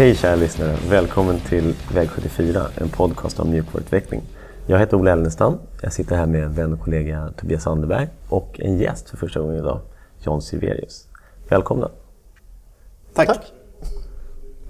[0.00, 0.76] Hej kära lyssnare!
[0.88, 4.22] Välkommen till Väg 74, en podcast om mjukvaruutveckling.
[4.66, 5.58] Jag heter Ola Elnestam.
[5.82, 9.56] Jag sitter här med vän och kollega Tobias Anderberg och en gäst för första gången
[9.56, 9.80] idag,
[10.18, 11.08] John Silverius.
[11.48, 11.90] Välkomna!
[13.14, 13.26] Tack.
[13.26, 13.52] Tack.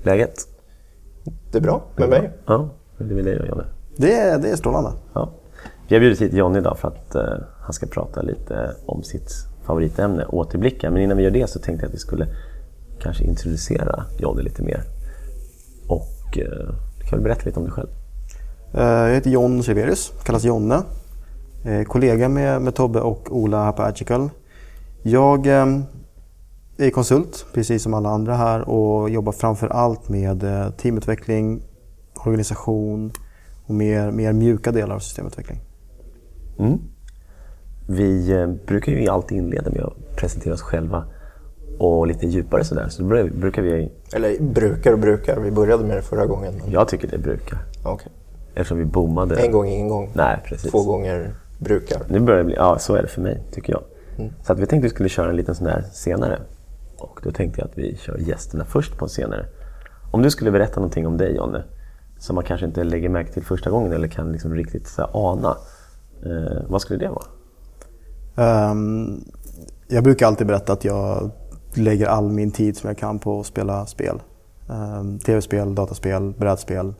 [0.02, 0.34] Läget?
[1.52, 2.30] Det är bra med mig.
[2.46, 3.64] Ja, hur är det med dig då Jonny?
[3.96, 4.90] Det är, det är strålande.
[5.12, 5.30] Ja.
[5.88, 7.24] Vi har bjudit hit John idag för att eh,
[7.60, 9.32] han ska prata lite om sitt
[9.64, 10.90] favoritämne, återblickar.
[10.90, 12.26] Men innan vi gör det så tänkte jag att vi skulle
[13.00, 14.99] kanske introducera Jonny lite mer.
[15.90, 17.88] Och eh, du kan väl berätta lite om dig själv?
[18.74, 20.82] Eh, Jag heter John Silverius, kallas Jonne.
[21.64, 24.30] Eh, Kollega med, med Tobbe och Ola här på Agical.
[25.02, 30.44] Jag är konsult, precis som alla andra här och jobbar framför allt med
[30.76, 31.62] teamutveckling,
[32.26, 33.12] organisation
[33.66, 35.60] och mer, mer mjuka delar av systemutveckling.
[36.58, 36.78] Mm.
[37.86, 41.04] Vi brukar ju alltid inleda med att presentera oss själva
[41.80, 42.88] och lite djupare sådär.
[42.88, 45.40] Så då brukar vi, Eller brukar och brukar.
[45.40, 46.54] Vi började med det förra gången.
[46.62, 46.70] Men...
[46.70, 47.58] jag tycker det brukar.
[47.84, 48.12] Okej.
[48.54, 49.36] Eftersom vi bommade.
[49.36, 50.10] En gång, ingen gång.
[50.14, 50.70] Nej, precis.
[50.70, 52.02] Två gånger brukar.
[52.08, 53.82] Nu börjar det bli, ja så är det för mig tycker jag.
[54.18, 54.32] Mm.
[54.42, 56.38] Så att vi tänkte att vi skulle köra en liten sån här senare.
[56.98, 59.46] Och då tänkte jag att vi kör gästerna först på en senare.
[60.10, 61.64] Om du skulle berätta någonting om dig Jonne,
[62.18, 65.10] som man kanske inte lägger märke till första gången eller kan liksom riktigt så här,
[65.12, 65.56] ana.
[66.24, 67.26] Eh, vad skulle det vara?
[68.36, 69.24] Ehm,
[69.88, 71.30] jag brukar alltid berätta att jag
[71.74, 74.20] lägger all min tid som jag kan på att spela spel.
[74.70, 76.94] Ehm, Tv-spel, dataspel, brädspel.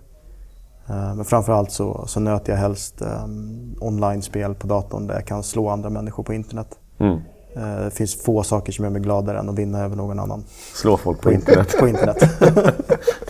[0.86, 5.42] Ehm, men framförallt så, så nöter jag helst um, online-spel på datorn där jag kan
[5.42, 6.68] slå andra människor på internet.
[6.98, 7.18] Mm.
[7.56, 10.44] Ehm, det finns få saker som gör mig gladare än att vinna över någon annan.
[10.75, 11.76] Slå folk på internet.
[11.78, 12.19] på internet.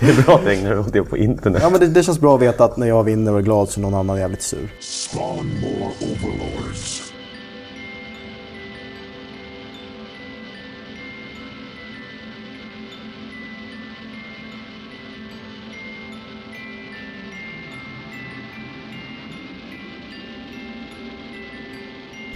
[0.01, 1.63] det är bra att du ägnar dig åt det på internet.
[1.63, 3.69] ja, men det, det känns bra att veta att när jag vinner och är glad
[3.69, 4.73] så är någon annan jävligt sur.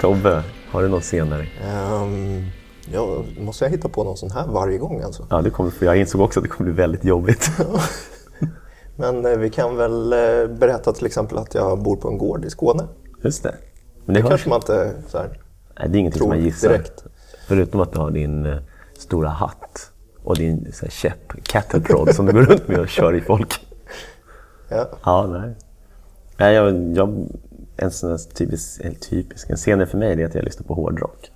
[0.05, 1.47] Tobbe, har du någon senare?
[2.03, 2.45] Um,
[2.93, 5.27] ja, måste jag hitta på någon sån här varje gång alltså?
[5.31, 7.51] Ja, det kommer, för jag insåg också att det kommer bli väldigt jobbigt.
[8.97, 12.45] Men eh, vi kan väl eh, berätta till exempel att jag bor på en gård
[12.45, 12.89] i Skåne.
[13.23, 13.55] Just det.
[14.05, 15.41] Men det, Det kanske man inte så här,
[15.79, 16.69] Nej, det är ingenting som tror man gissar.
[16.69, 17.05] direkt.
[17.49, 18.59] Förutom att du har din eh,
[18.99, 19.91] stora hatt
[20.25, 23.21] och din så här, käpp, cattle prod, som du går runt med och kör i
[23.21, 23.67] folk.
[24.69, 24.89] Ja.
[25.05, 25.55] Ja, nej.
[26.37, 27.27] nej jag, jag,
[27.77, 31.31] en sån typisk, eller typisk, en senare för mig är att jag lyssnar på hårdrock.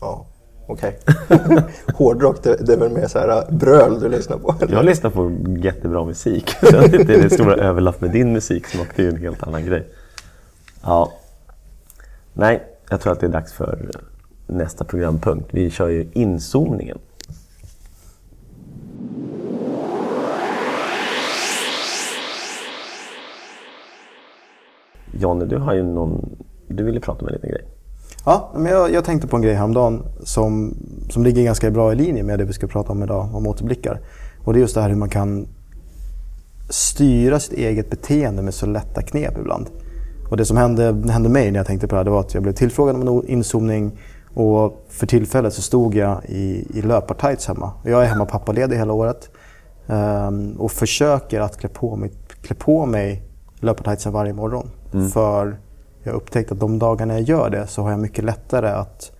[0.00, 0.26] Ja,
[0.66, 0.98] okej.
[1.94, 4.54] Hårdrock, det, det är väl mer så här eh, bröl du lyssnar på?
[4.60, 4.74] eller?
[4.74, 6.50] Jag lyssnar på jättebra musik.
[6.60, 9.88] Det är det stora överlapp med din musiksmak, det är en helt annan grej.
[10.82, 11.12] Ja.
[12.32, 13.90] Nej, jag tror att det är dags för
[14.46, 15.48] nästa programpunkt.
[15.50, 16.98] Vi kör ju inzoomningen.
[25.22, 26.36] Jonny, du har ju någon...
[26.68, 27.64] Du ville prata om en liten grej.
[28.24, 30.74] Ja, men jag, jag tänkte på en grej häromdagen som,
[31.10, 34.00] som ligger ganska bra i linje med det vi ska prata om idag, om återblickar.
[34.44, 35.48] Och det är just det här hur man kan
[36.68, 39.66] styra sitt eget beteende med så lätta knep ibland.
[40.30, 42.34] Och det som hände, hände mig när jag tänkte på det här, det var att
[42.34, 43.98] jag blev tillfrågad om en inzoomning
[44.34, 47.72] och för tillfället så stod jag i, i löpartights hemma.
[47.84, 49.30] Jag är hemma pappaledig hela året
[49.86, 52.12] um, och försöker att klä på mig,
[52.42, 53.22] klä på mig
[53.60, 54.70] löpartightsen varje morgon.
[55.12, 55.56] För
[56.02, 59.12] jag har upptäckt att de dagarna jag gör det så har jag mycket lättare att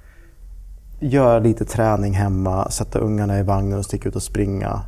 [1.01, 4.81] göra lite träning hemma, sätta ungarna i vagnen och sticka ut och springa.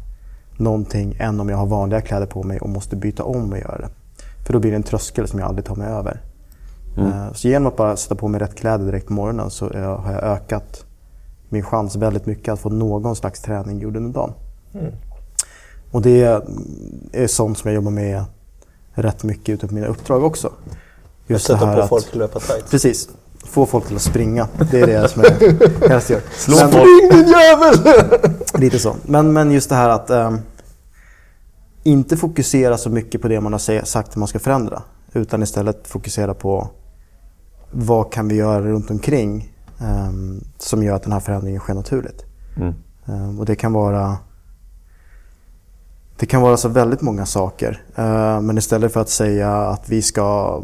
[0.56, 3.78] Någonting än om jag har vanliga kläder på mig och måste byta om och göra
[3.78, 3.88] det.
[4.46, 6.20] För då blir det en tröskel som jag aldrig tar mig över.
[6.96, 10.00] Eh, Så genom att bara sätta på mig rätt kläder direkt på morgonen så eh,
[10.00, 10.84] har jag ökat
[11.48, 14.32] min chans väldigt mycket att få någon slags träning gjord under dagen.
[15.90, 16.42] Och det
[17.12, 18.24] är sånt som jag jobbar med
[18.94, 20.52] rätt mycket ute på mina uppdrag också.
[21.26, 22.70] Just Sätta här på att- folk att löpa tight.
[22.70, 23.08] Precis.
[23.44, 24.48] Få folk till att springa.
[24.70, 25.30] Det är det som jag
[25.88, 26.20] helst gör.
[26.32, 26.68] Slå Men-.
[26.70, 28.30] Spring din jävel!
[28.60, 28.96] Lite så.
[29.02, 30.38] Men, men just det här att ehm,
[31.82, 34.82] inte fokusera så mycket på det man har sagt att man ska förändra.
[35.12, 36.68] Utan istället fokusera på
[37.70, 42.24] vad kan vi göra runt omkring ehm, som gör att den här förändringen sker naturligt.
[42.56, 42.74] Mm.
[43.06, 44.16] Ehm, och det kan vara
[46.24, 47.82] det kan vara så väldigt många saker.
[47.96, 50.62] Eh, Men istället för att säga att vi ska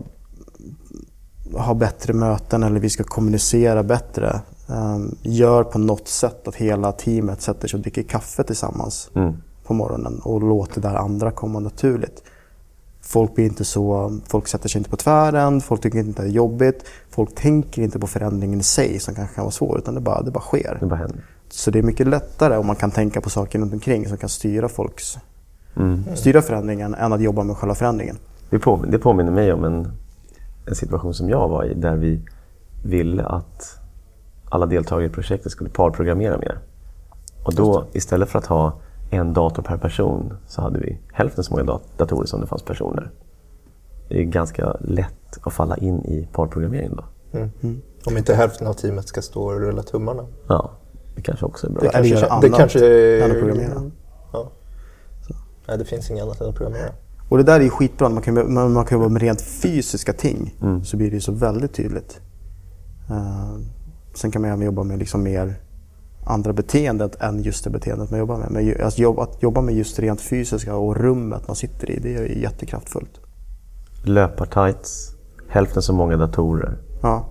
[1.55, 4.41] ha bättre möten eller vi ska kommunicera bättre.
[4.69, 9.33] eh, Gör på något sätt att hela teamet sätter sig och dricker kaffe tillsammans Mm.
[9.65, 12.23] på morgonen och låter det där andra komma naturligt.
[13.03, 16.33] Folk blir inte så, folk sätter sig inte på tvären, folk tycker inte det är
[16.33, 16.85] jobbigt.
[17.11, 20.23] Folk tänker inte på förändringen i sig som kanske kan vara svår, utan det bara,
[20.23, 20.77] det bara sker.
[20.81, 21.25] Det bara händer.
[21.51, 24.29] Så det är mycket lättare om man kan tänka på saker runt omkring som kan
[24.29, 25.19] styra folks
[26.15, 28.17] styra förändringen än att jobba med själva förändringen.
[28.51, 29.89] Det, på, det påminner mig om en,
[30.67, 32.21] en situation som jag var i där vi
[32.85, 33.79] ville att
[34.49, 36.59] alla deltagare i projektet skulle parprogrammera mer.
[37.45, 38.73] Och då istället för att ha
[39.11, 42.63] en dator per person så hade vi hälften så många dat- datorer som det fanns
[42.63, 43.11] personer.
[44.09, 47.05] Det är ganska lätt att falla in i parprogrammering då.
[48.07, 50.27] Om inte hälften av teamet ska stå och rulla tummarna.
[50.49, 50.71] Ja,
[51.17, 51.83] det kanske också är bra.
[51.83, 53.91] Det Eller göra det annat kanske än att programmera.
[55.71, 55.77] Ja.
[55.77, 56.91] Nej, det finns inget annat än att programmera.
[57.29, 58.09] Och det där är ju skitbra.
[58.09, 60.57] Man kan, man, man kan jobba med rent fysiska ting.
[60.85, 62.21] Så blir det ju så väldigt tydligt.
[63.11, 63.57] Eh,
[64.15, 65.55] sen kan man även jobba med liksom mer
[66.27, 68.51] andra beteendet än just det beteendet man jobbar med.
[68.51, 71.99] Men alltså jobba, att jobba med just det rent fysiska och rummet man sitter i,
[71.99, 73.21] det är jättekraftfullt.
[74.05, 75.15] Löpartights,
[75.49, 76.79] hälften så många datorer.
[77.03, 77.29] Ja.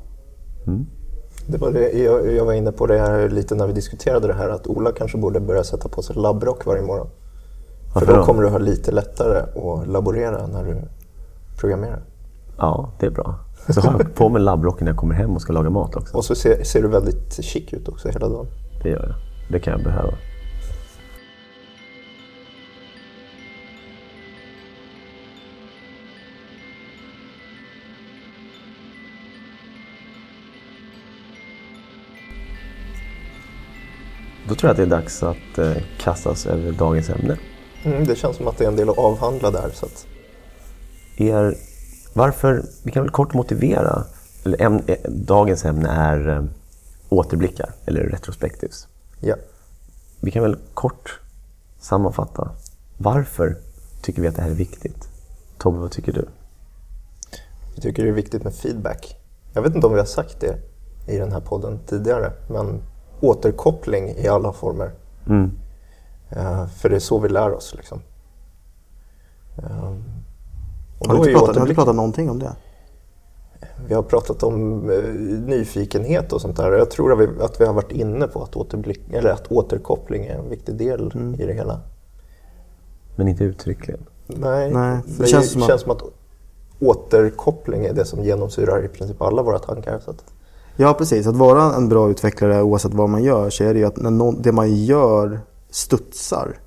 [1.48, 4.34] Det var det, jag, jag var inne på det här lite när vi diskuterade det
[4.34, 7.08] här att Ola kanske borde börja sätta på sig labbrock varje morgon.
[7.94, 8.26] För Varför då då?
[8.26, 10.82] kommer du ha lite lättare att laborera när du
[11.60, 12.02] programmerar.
[12.58, 13.36] Ja, det är bra.
[13.70, 16.18] Så har jag på mig labbrocken när jag kommer hem och ska laga mat också.
[16.18, 18.48] Och så ser, ser du väldigt chic ut också hela dagen.
[18.84, 19.16] Det gör jag.
[19.52, 20.14] Det kan jag behöva.
[34.48, 37.38] Då tror jag att det är dags att eh, kastas över dagens ämne.
[37.84, 39.70] Mm, det känns som att det är en del att avhandla där.
[39.74, 40.06] Så att,
[41.18, 41.56] Er,
[42.14, 44.04] varför, vi kan väl kort motivera,
[44.46, 46.44] eller äm, eh, dagens ämne är eh,
[47.10, 48.88] återblickar, eller retrospectives.
[49.20, 49.36] ja.
[50.22, 51.20] Vi kan väl kort
[51.80, 52.52] sammanfatta.
[52.98, 53.58] Varför
[54.02, 55.10] tycker vi att det här är viktigt?
[55.58, 56.26] Tobbe, vad tycker du?
[57.74, 59.16] Jag tycker det är viktigt med feedback.
[59.54, 60.58] Jag vet inte om vi har sagt det
[61.08, 62.82] i den här podden tidigare, men
[63.20, 64.92] återkoppling i alla former.
[65.28, 65.52] Mm.
[66.30, 67.74] Eh, för det är så vi lär oss.
[67.78, 68.02] Liksom.
[69.58, 69.64] Eh,
[71.08, 72.56] Har du inte pratat, har du återblick- pratat någonting om det?
[73.88, 75.04] Vi har pratat om eh,
[75.50, 76.72] nyfikenhet och sånt där.
[76.72, 80.26] Jag tror att vi, att vi har varit inne på att, återblick, eller att återkoppling
[80.26, 81.42] är en viktig del Mm.
[81.42, 81.80] i det hela.
[83.16, 84.06] Men inte uttryckligen.
[84.28, 86.02] Nej, Nej, det, det känns känns, som att- känns som att
[86.80, 90.00] återkoppling är det som genomsyrar i princip alla våra tankar.
[90.06, 90.24] Så att,
[90.76, 91.28] Ja, precis.
[91.28, 94.12] Att vara en bra utvecklare oavsett vad man gör så är det ju att när
[94.12, 95.40] någon, det man gör
[95.70, 96.60] studsar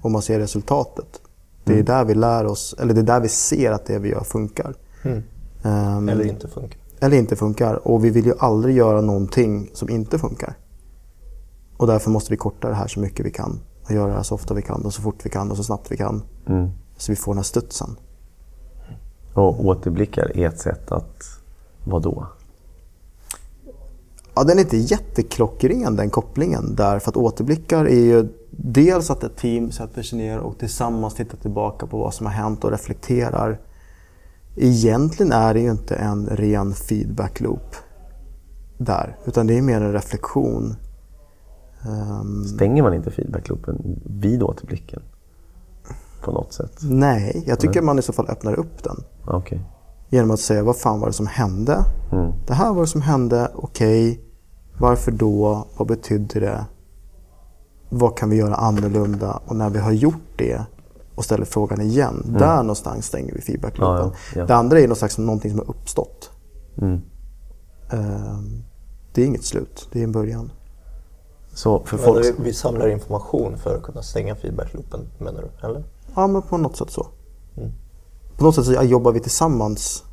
[0.00, 1.20] och man ser resultatet.
[1.64, 4.08] Det är där vi lär oss, eller det är där vi ser att det vi
[4.08, 4.74] gör funkar.
[5.62, 6.78] Ehm, eller inte funkar.
[7.00, 7.88] eller inte funkar.
[7.88, 10.54] Och vi vill ju aldrig göra någonting som inte funkar.
[11.76, 13.60] Och därför måste vi korta det här så mycket vi kan.
[13.84, 15.64] Och göra det här så ofta vi kan och så fort vi kan och så
[15.64, 16.22] snabbt vi kan.
[16.46, 16.70] Mm.
[16.96, 17.96] Så vi får den här studsen.
[19.34, 21.24] Och återblickar är ett sätt att,
[21.84, 22.26] vad då?
[24.40, 26.98] Ja, den är inte jätteklockren den kopplingen där.
[26.98, 31.38] För att återblickar är ju dels att ett team sätter sig ner och tillsammans tittar
[31.38, 33.60] tillbaka på vad som har hänt och reflekterar.
[34.56, 37.76] Egentligen är det ju inte en ren feedback loop
[38.78, 39.16] där.
[39.24, 40.76] Utan det är mer en reflektion.
[41.82, 45.02] Ehm, Stänger man inte feedbackloopen vid återblicken?
[46.24, 46.78] På något sätt?
[46.82, 48.96] nej, jag tycker man i så fall öppnar upp den.
[49.26, 49.60] Okej.
[50.08, 51.84] Genom att säga vad fan var det som hände?
[52.12, 52.32] Mm.
[52.46, 54.26] Det här var det som hände, okej.
[54.80, 55.66] Varför då?
[55.76, 56.64] Vad betydde det?
[57.88, 59.40] Vad kan vi göra annorlunda?
[59.46, 60.64] Och när vi har gjort det
[61.14, 63.96] och ställer frågan igen, där någonstans stänger vi feedbackloopen.
[63.96, 64.12] Mm.
[64.12, 64.46] Ja, ja, ja.
[64.46, 66.30] Det andra är någon slags någonting som har uppstått.
[66.78, 67.00] Mm.
[67.90, 68.62] Ehm,
[69.12, 70.52] det är inget slut, det är en början.
[71.54, 72.26] Så för folk...
[72.26, 75.66] Eller vi samlar information för att kunna stänga feedbackloopen, menar du?
[75.66, 75.84] Eller?
[76.14, 77.06] Ja, men på något sätt så.
[77.56, 77.72] Mm.
[78.38, 80.04] På något sätt så jobbar vi tillsammans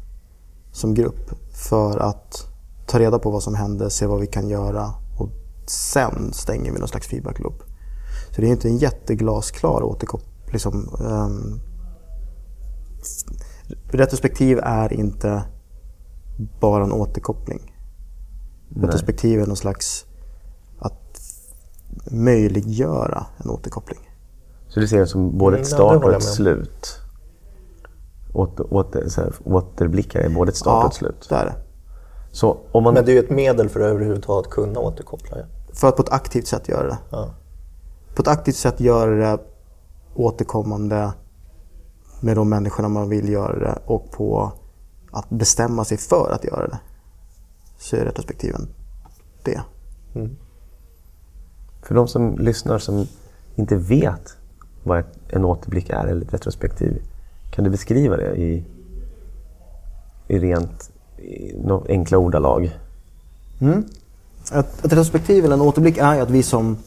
[0.71, 2.56] som grupp för att
[2.88, 5.29] ta reda på vad som hände, se vad vi kan göra och
[5.65, 7.63] sen stänger vi någon slags feedback-loop.
[8.32, 10.32] Så det är inte en jätteglasklar återkoppling.
[10.51, 11.60] Liksom, ehm,
[13.91, 15.44] retrospektiv är inte
[16.60, 17.74] bara en återkoppling.
[18.70, 20.06] Retrospektiv är någon slags
[20.79, 21.22] att
[22.12, 24.00] möjliggöra en återkoppling.
[24.67, 27.00] Så du ser det som både ett ja, start och ett slut?
[28.34, 31.25] Åter, åter, så här, återblickar är både ett start och ett slut?
[31.29, 31.66] det är det.
[32.31, 32.93] Så om man...
[32.93, 35.38] Men det är ju ett medel för att överhuvudtaget kunna återkoppla.
[35.38, 35.46] Ja.
[35.74, 36.98] För att på ett aktivt sätt göra det.
[37.10, 37.34] Ja.
[38.15, 39.39] På ett aktivt sätt göra det
[40.15, 41.13] återkommande
[42.19, 44.51] med de människorna man vill göra det och på
[45.12, 46.79] att bestämma sig för att göra det.
[47.77, 48.67] Så är retrospektiven
[49.43, 49.62] det.
[51.81, 53.07] För de som lyssnar som
[53.55, 54.38] inte vet
[54.84, 57.01] vad en återblick är eller ett retrospektiv,
[57.51, 58.65] kan du beskriva det i,
[60.27, 61.53] i rent i
[61.89, 62.77] enkla ordalag?
[64.53, 66.77] Ett, ett retrospektiv eller en återblick är ju att vi som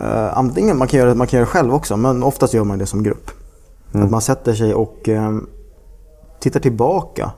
[0.00, 2.78] Eh, antingen, man kan, göra, man kan göra det själv också, men oftast gör man
[2.78, 3.30] det som grupp.
[3.92, 5.38] Att man sätter sig och eh,
[6.40, 7.32] tittar tillbaka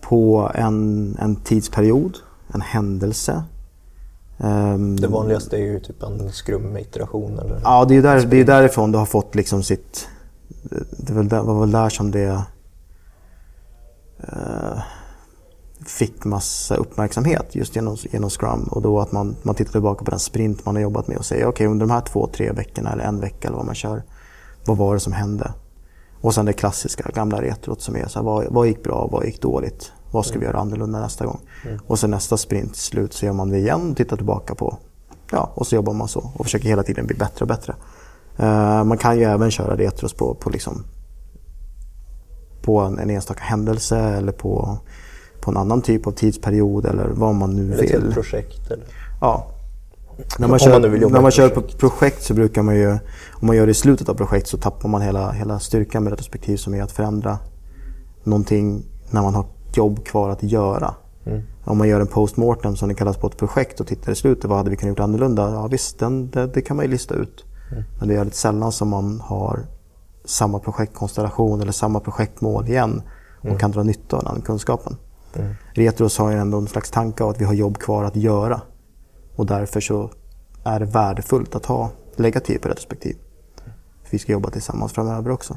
[0.00, 2.18] på en, en tidsperiod,
[2.54, 3.42] en händelse.
[4.38, 7.60] Ehm, Det vanligaste är ju typ en skrum-iteration eller?
[7.64, 10.08] Ja, det är ju där, det är därifrån du har fått liksom sitt...
[10.90, 12.42] Det var väl där, var väl där som det
[14.18, 14.78] eh,
[15.86, 18.62] fick massa uppmärksamhet just genom, genom Scrum.
[18.62, 21.24] Och då att man, man tittar tillbaka på den sprint man har jobbat med och
[21.24, 24.02] säger okej under de här två, tre veckorna eller en vecka eller vad man kör.
[24.64, 25.52] Vad var det som hände?
[26.20, 29.24] Och sen det klassiska gamla retrot som är så här, vad, vad gick bra, vad
[29.24, 29.92] gick dåligt?
[30.10, 31.40] Vad ska vi göra annorlunda nästa gång?
[31.86, 34.78] Och sen nästa sprint slut så gör man det igen och tittar tillbaka på.
[35.30, 37.74] Ja, och så jobbar man så och försöker hela tiden bli bättre och bättre.
[38.36, 40.84] Eh, man kan ju även köra retros på, på, liksom,
[42.68, 44.78] på en, en enstaka händelse eller på,
[45.40, 48.12] på en annan typ av tidsperiod eller vad man nu Eller ett helt vill.
[48.12, 48.70] projekt?
[48.70, 48.84] Eller?
[49.20, 49.46] Ja.
[50.38, 51.72] När man, kör, man när man kör projekt.
[51.72, 52.90] på projekt så brukar man ju,
[53.32, 56.10] om man gör det i slutet av projekt så tappar man hela, hela styrkan med
[56.10, 57.38] retrospektiv som är att förändra
[58.24, 60.94] någonting när man har jobb kvar att göra.
[61.26, 61.42] Mm.
[61.64, 64.44] Om man gör en postmortem som det kallas på ett projekt och tittar i slutet,
[64.44, 65.52] vad hade vi kunnat gjort annorlunda?
[65.52, 67.44] Ja visst, den, det, det kan man ju lista ut.
[67.72, 67.84] Mm.
[67.98, 69.66] Men det är väldigt sällan som man har
[70.28, 73.02] samma projektkonstellation eller samma projektmål igen
[73.38, 73.58] och Mm.
[73.58, 74.96] kan dra nytta av den kunskapen.
[75.72, 78.60] Retros har ju ändå en slags tanke av att vi har jobb kvar att göra.
[79.36, 80.10] Och därför så
[80.64, 83.16] är det värdefullt att ha, lägga tid på retrospektiv.
[84.04, 85.56] För vi ska jobba tillsammans framöver också.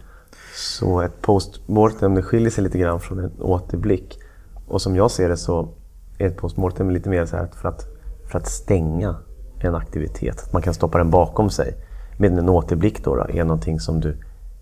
[0.55, 4.19] Så ett postmortem det skiljer sig lite grann från en återblick.
[4.67, 5.69] Och som jag ser det så
[6.17, 7.85] är ett postmortem lite mer så här för att,
[8.31, 9.15] för att stänga
[9.59, 10.53] en aktivitet.
[10.53, 11.75] Man kan stoppa den bakom sig.
[12.17, 14.17] Medan en återblick då, då är någonting som du,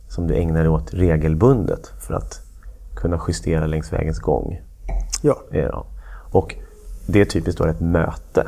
[0.10, 2.42] som du ägnar dig åt regelbundet för att
[2.96, 4.62] kunna justera längs vägens gång.
[5.22, 5.42] Ja.
[5.52, 5.86] Ja.
[6.32, 6.56] Och
[7.08, 8.48] det är typiskt då ett möte.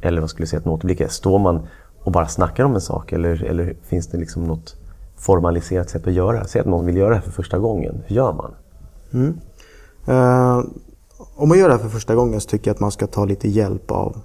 [0.00, 1.08] Eller vad skulle jag säga att en återblick är?
[1.08, 1.66] Står man
[2.02, 4.76] och bara snackar om en sak eller, eller finns det liksom något
[5.16, 6.48] formaliserat sätt att göra det?
[6.48, 8.02] Säg att någon vill göra det här för första gången.
[8.06, 8.54] Hur gör man?
[10.06, 10.64] Eh,
[11.34, 13.24] om man gör det här för första gången så tycker jag att man ska ta
[13.24, 14.20] lite hjälp av,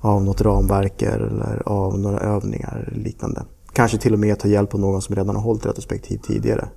[0.00, 3.42] av något ramverk eller av några övningar eller liknande.
[3.74, 6.68] Kanske till och med ta hjälp av någon som redan har hållit retrospektiv tidigare.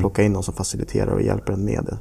[0.00, 1.98] Plocka in någon som faciliterar och hjälper en med det.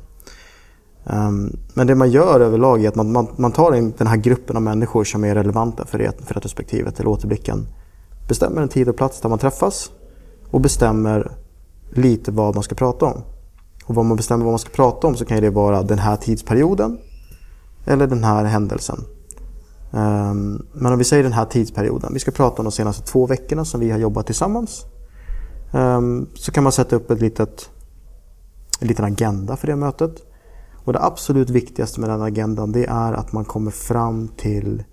[1.14, 4.18] Ehm, men det man gör överlag är att man, man, man tar in den här
[4.18, 7.68] gruppen av människor som är relevanta för, ret, för retrospektivet eller återblicken.
[8.28, 9.92] Bestämmer en tid och plats där man träffas
[10.52, 11.32] och bestämmer
[11.90, 13.22] lite vad man ska prata om.
[13.86, 16.16] Och vad man bestämmer vad man ska prata om så kan det vara den här
[16.16, 16.98] tidsperioden
[17.86, 18.98] eller den här händelsen.
[19.94, 22.14] Ehm, men om vi säger den här tidsperioden.
[22.14, 24.86] Vi ska prata om de senaste två veckorna som vi har jobbat tillsammans.
[25.74, 27.70] Ehm, så kan man sätta upp ett litet,
[28.80, 30.16] en liten agenda för det mötet.
[30.86, 34.84] Och det absolut viktigaste med den agendan det är att man kommer fram till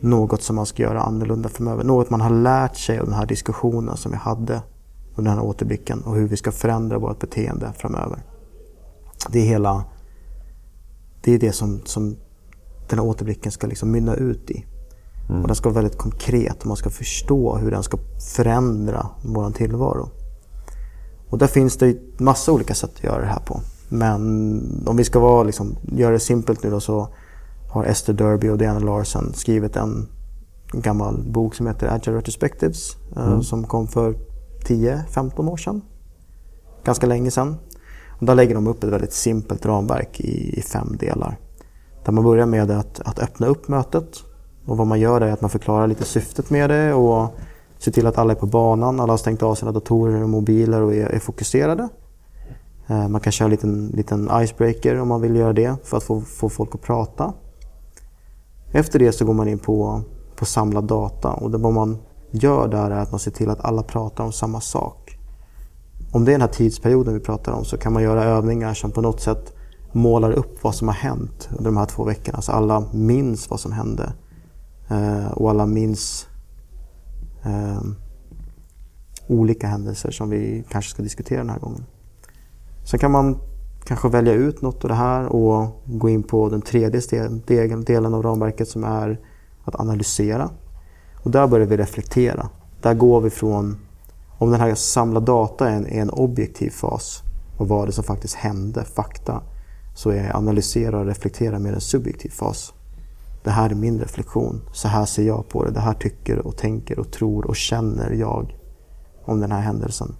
[0.00, 1.84] något som man ska göra annorlunda framöver.
[1.84, 4.62] Något man har lärt sig av den här diskussionen som vi hade
[5.16, 8.22] under den här återblicken och hur vi ska förändra vårt beteende framöver.
[9.28, 9.84] Det är hela
[11.22, 12.16] det är det som, som
[12.90, 14.64] den här återblicken ska liksom mynna ut i.
[15.42, 17.98] Och den ska vara väldigt konkret och man ska förstå hur den ska
[18.36, 20.08] förändra vår tillvaro.
[21.28, 23.60] Och där finns det massa olika sätt att göra det här på.
[23.88, 27.08] Men om vi ska vara, liksom, göra det simpelt nu då så
[27.70, 30.08] har Esther Derby och Diana Larsen skrivit en
[30.72, 34.14] gammal bok som heter Agile Retrospectives eh, som kom för
[34.66, 35.82] 10-15 år sedan.
[36.84, 37.56] Ganska länge sedan.
[38.20, 41.38] Och där lägger de upp ett väldigt simpelt ramverk i, i fem delar.
[42.04, 44.24] Där man börjar med att, att öppna upp mötet.
[44.66, 47.34] Och vad man gör är att man förklarar lite syftet med det och
[47.78, 50.82] ser till att alla är på banan, alla har stängt av sina datorer och mobiler
[50.82, 51.88] och är, är fokuserade.
[52.86, 56.02] Eh, man kan köra en liten, liten icebreaker om man vill göra det för att
[56.02, 57.32] få, få folk att prata.
[58.72, 60.02] Efter det så går man in på,
[60.36, 61.98] på samlad data och det vad man
[62.30, 65.18] gör där är att man ser till att alla pratar om samma sak.
[66.12, 68.90] Om det är den här tidsperioden vi pratar om så kan man göra övningar som
[68.90, 69.54] på något sätt
[69.92, 72.40] målar upp vad som har hänt under de här två veckorna.
[72.40, 74.12] Så alla minns vad som hände.
[74.88, 76.26] Eh, och alla minns
[77.42, 77.80] eh,
[79.28, 81.84] olika händelser som vi kanske ska diskutera den här gången.
[82.84, 83.38] Sen kan man
[83.84, 87.00] kanske välja ut något av det här och gå in på den tredje
[87.86, 89.20] delen- av ramverket som är
[89.64, 90.50] att analysera.
[91.24, 92.48] Och där börjar vi reflektera.
[92.82, 93.76] Där går vi från,
[94.38, 97.22] om den här samla data är en, är en objektiv fas
[97.58, 99.42] och vad det som faktiskt hände, fakta,
[100.00, 102.72] så är analysera och reflektera mer en subjektiv fas.
[103.44, 104.60] Det här är min reflektion.
[104.72, 105.70] Så här ser jag på det.
[105.70, 108.58] Det här tycker och tänker och tror och känner jag
[109.24, 110.16] om den här händelsen.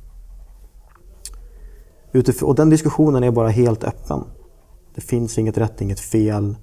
[2.13, 4.25] Utifrån, och den diskussionen är bara helt öppen.
[4.95, 6.57] Det finns inget rätt, inget fel.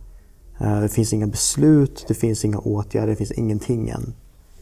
[0.60, 4.14] Eh, det finns inga beslut, det finns inga åtgärder, det finns ingenting än.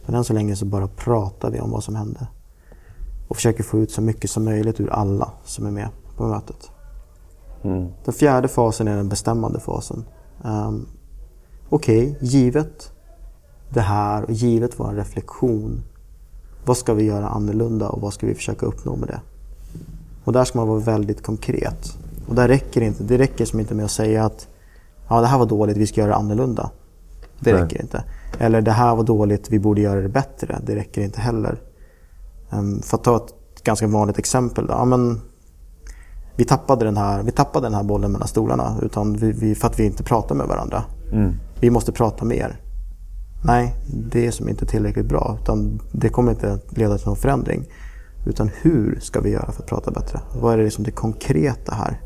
[0.06, 2.28] Men än så länge så bara pratar vi om vad som hände.
[3.28, 6.70] Och försöker få ut så mycket som möjligt ur alla som är med på mötet.
[8.04, 10.04] Den fjärde fasen är den bestämmande fasen.
[10.42, 10.86] Um,
[11.68, 12.92] Okej, givet
[13.68, 15.82] det här och givet vår reflektion.
[16.64, 19.20] Vad ska vi göra annorlunda och vad ska vi försöka uppnå med det?
[20.24, 21.98] Och där ska man vara väldigt konkret.
[22.28, 23.02] Och där räcker det inte.
[23.02, 24.48] Det räcker som inte med att säga att
[25.08, 26.70] ja, det här var dåligt, vi ska göra det annorlunda.
[27.40, 27.62] Det Nej.
[27.62, 28.04] räcker inte.
[28.38, 30.60] Eller det här var dåligt, vi borde göra det bättre.
[30.66, 31.60] Det räcker inte heller.
[32.50, 34.66] Um, för att ta ett ganska vanligt exempel.
[34.66, 34.72] Då.
[34.72, 35.20] Ja, men,
[36.36, 39.66] vi, tappade den här, vi tappade den här bollen mellan stolarna utan vi, vi, för
[39.66, 40.84] att vi inte pratar med varandra.
[41.60, 42.60] Vi måste prata mer.
[43.44, 43.74] Nej,
[44.10, 45.38] det är som inte tillräckligt bra.
[45.42, 47.64] Utan det kommer inte leda till någon förändring.
[48.26, 50.20] Utan hur ska vi göra för att prata bättre?
[50.40, 52.00] Vad är det liksom det konkreta här?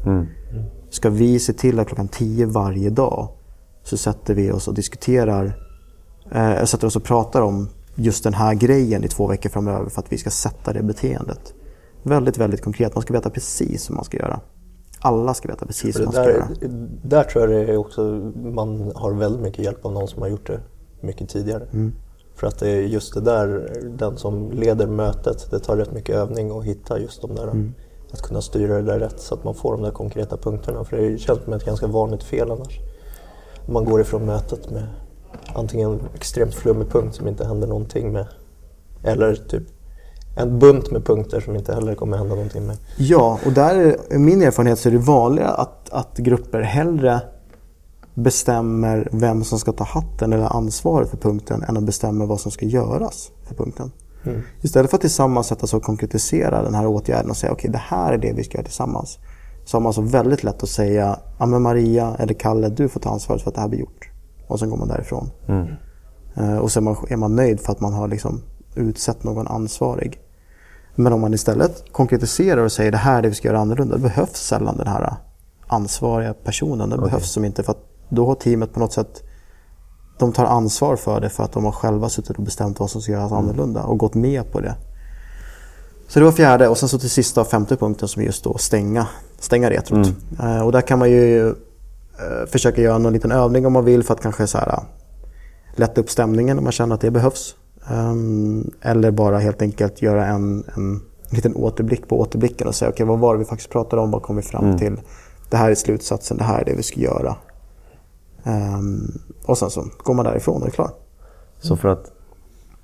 [0.90, 3.28] Ska vi se till att klockan 10 varje dag
[3.84, 5.52] så sätter vi oss och diskuterar,
[6.32, 10.00] eh, sätter oss och pratar om just den här grejen i två veckor framöver för
[10.00, 11.54] att vi ska sätta det beteendet.
[12.02, 12.94] Väldigt, väldigt konkret.
[12.94, 14.40] Man ska veta precis hur man ska göra.
[15.00, 16.48] Alla ska veta precis hur man ska där, göra.
[17.02, 18.02] där tror jag det är också,
[18.36, 20.60] man har väldigt mycket hjälp av någon som har gjort det
[21.00, 21.66] mycket tidigare.
[21.72, 21.92] Mm.
[22.34, 26.16] För att det är just det där, den som leder mötet, det tar rätt mycket
[26.16, 27.74] övning att hitta just de där, Mm.
[28.12, 30.84] att kunna styra det där rätt så att man får de där konkreta punkterna.
[30.84, 32.78] För det känns som ett ganska vanligt fel annars.
[33.66, 34.86] Man går ifrån mötet med
[35.54, 38.26] antingen en extremt flummig punkt som inte händer någonting med,
[39.02, 39.62] eller typ
[40.36, 42.76] en bunt med punkter som inte heller kommer hända någonting med.
[42.96, 47.20] Ja, och där är min erfarenhet så är det vanligare att, att grupper hellre
[48.14, 52.50] bestämmer vem som ska ta hatten eller ansvaret för punkten än att bestämma vad som
[52.52, 53.90] ska göras för punkten.
[54.60, 57.78] Istället för att tillsammans sätta sig och konkretisera den här åtgärden och säga okej, det
[57.78, 59.18] här är det vi ska göra tillsammans.
[59.64, 63.00] Så har man så väldigt lätt att säga, ja men Maria eller Kalle, du får
[63.00, 64.10] ta ansvaret för att det här blir gjort.
[64.46, 65.30] Och sen går man därifrån.
[66.34, 68.42] Eh, Och man, är man nöjd för att man har liksom
[68.74, 70.20] utsett någon ansvarig.
[70.94, 73.96] Men om man istället konkretiserar och säger det här är det vi ska göra annorlunda,
[73.96, 75.14] då behövs sällan den här
[75.66, 76.90] ansvariga personen.
[76.90, 79.22] Det behövs som inte för att då har teamet på något sätt
[80.18, 83.02] de tar ansvar för det för att de har själva suttit och bestämt vad som
[83.02, 84.74] ska göras annorlunda och gått med på det.
[86.08, 88.58] Så det var fjärde och sen så till sista femte punkten som är just då
[88.58, 89.06] stänga,
[89.38, 90.06] stänga retrot.
[90.42, 91.54] Eh, och där kan man ju eh,
[92.46, 94.78] försöka göra någon liten övning om man vill för att kanske så här,
[95.76, 97.54] lätta upp stämningen om man känner att det behövs.
[97.88, 103.06] Ehm, eller bara helt enkelt göra en, en liten återblick på återblicken och säga okej
[103.06, 105.00] vad var det vi faktiskt pratade om, vad kom vi fram till?
[105.50, 107.36] Det här är slutsatsen, det här är det vi ska göra.
[108.44, 110.90] Ehm, och sen så går man därifrån och är klar.
[111.58, 112.12] Så för att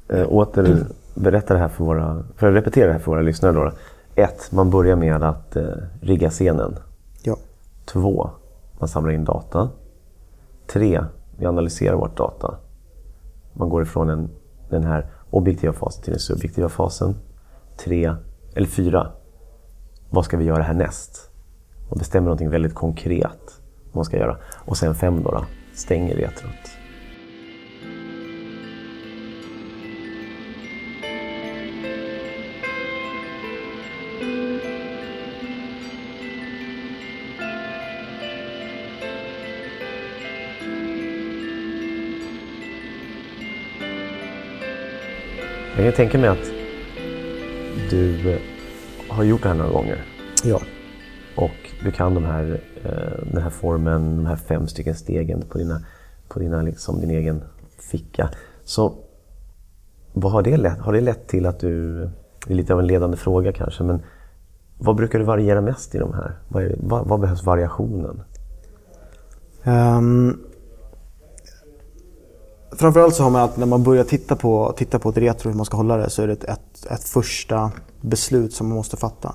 [0.09, 3.52] eh, åter berätta det här för våra, för att repetera det här för våra lyssnare
[3.52, 3.72] då.
[4.14, 5.64] Ett, man börjar med att eh,
[6.00, 6.76] rigga scenen.
[7.22, 7.37] Ja.
[7.85, 8.30] Två,
[8.78, 9.70] man samlar in data.
[10.66, 11.04] Tre,
[11.38, 12.54] vi analyserar vårt data.
[13.52, 14.30] Man går ifrån en,
[14.68, 17.14] den här objektiva fasen till den subjektiva fasen.
[17.76, 18.14] Tre,
[18.55, 19.12] eller fyra,
[20.11, 21.31] vad ska vi göra härnäst?
[21.88, 24.38] Man bestämmer någonting väldigt konkret vad man ska göra.
[24.64, 26.75] Och sen fem då, då stänger retrot.
[45.76, 46.50] Jag kan tänka mig att
[47.90, 48.38] du eh,
[49.08, 50.04] har gjort det här några gånger.
[50.44, 50.60] ja.
[51.36, 55.58] Och du kan de här, eh, den här formen, de här fem stycken stegen på,
[55.58, 55.80] dina,
[56.28, 57.42] på dina, liksom, din egen
[57.90, 58.30] ficka.
[58.64, 58.94] Så
[60.12, 61.94] vad har, det lett, har det lett till att du,
[62.46, 64.02] det är lite av en ledande fråga kanske, men
[64.78, 66.38] vad brukar du variera mest i de här?
[66.48, 68.22] Vad, är, vad, vad behövs variationen?
[69.64, 70.45] Um,
[72.76, 75.56] framförallt så har man alltid, när man börjar titta på, titta på ett retro, hur
[75.56, 78.96] man ska hålla det, så är det ett, ett, ett första beslut som man måste
[78.96, 79.34] fatta.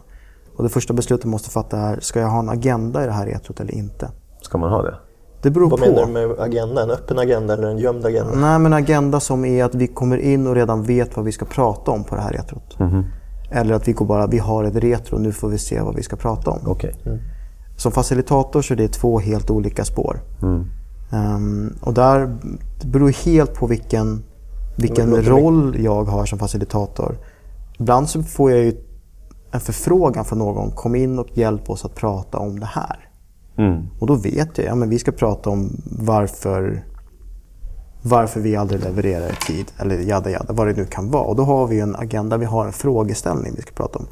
[0.58, 3.12] Och det första beslutet man måste fatta är, ska jag ha en agenda i det
[3.12, 4.12] här retrot eller inte?
[4.42, 4.96] Ska man ha det?
[5.42, 5.86] Det beror Vad på.
[5.86, 6.84] menar du med agenda?
[6.84, 8.36] En öppen agenda eller en gömd agenda?
[8.36, 11.46] Nej, men agenda som är att vi kommer in och redan vet vad vi ska
[11.46, 12.78] prata om på det här retrot.
[13.52, 16.04] Eller att vi går bara, vi har ett retro, nu får vi se vad vi
[16.04, 16.60] ska prata om.
[16.66, 16.96] Okej.
[17.78, 20.22] Som facilitator så är det två helt olika spår.
[21.12, 22.38] Ehm, och där
[22.82, 24.24] det beror helt på vilken,
[24.78, 27.18] vilken roll jag har som facilitator.
[27.80, 28.78] Ibland så får jag ju
[29.52, 33.10] en förfrågan från någon, kom in och hjälp oss att prata om det här.
[33.58, 33.84] Mm.
[34.00, 36.86] Och då vet jag, ja men vi ska prata om varför,
[38.02, 39.66] varför vi aldrig levererar i tid.
[39.78, 41.24] Eller jada jada, vad det nu kan vara.
[41.24, 44.08] Och då har vi en agenda, vi har en frågeställning vi ska prata om.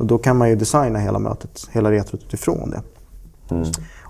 [0.00, 2.82] Och då kan man ju designa hela mötet, hela retrot utifrån det.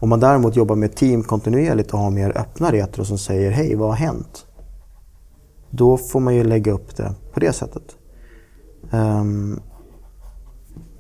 [0.00, 3.74] Om man däremot jobbar med team kontinuerligt och har mer öppna retro som säger hej,
[3.74, 4.46] vad har hänt?
[5.70, 7.96] då får man ju lägga upp det på det sättet.
[8.90, 9.60] Ehm,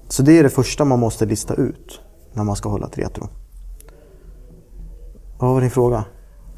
[0.08, 2.00] så det är det första man måste lista ut
[2.32, 3.28] när man ska hålla ett retro.
[5.38, 6.04] Vad var din fråga?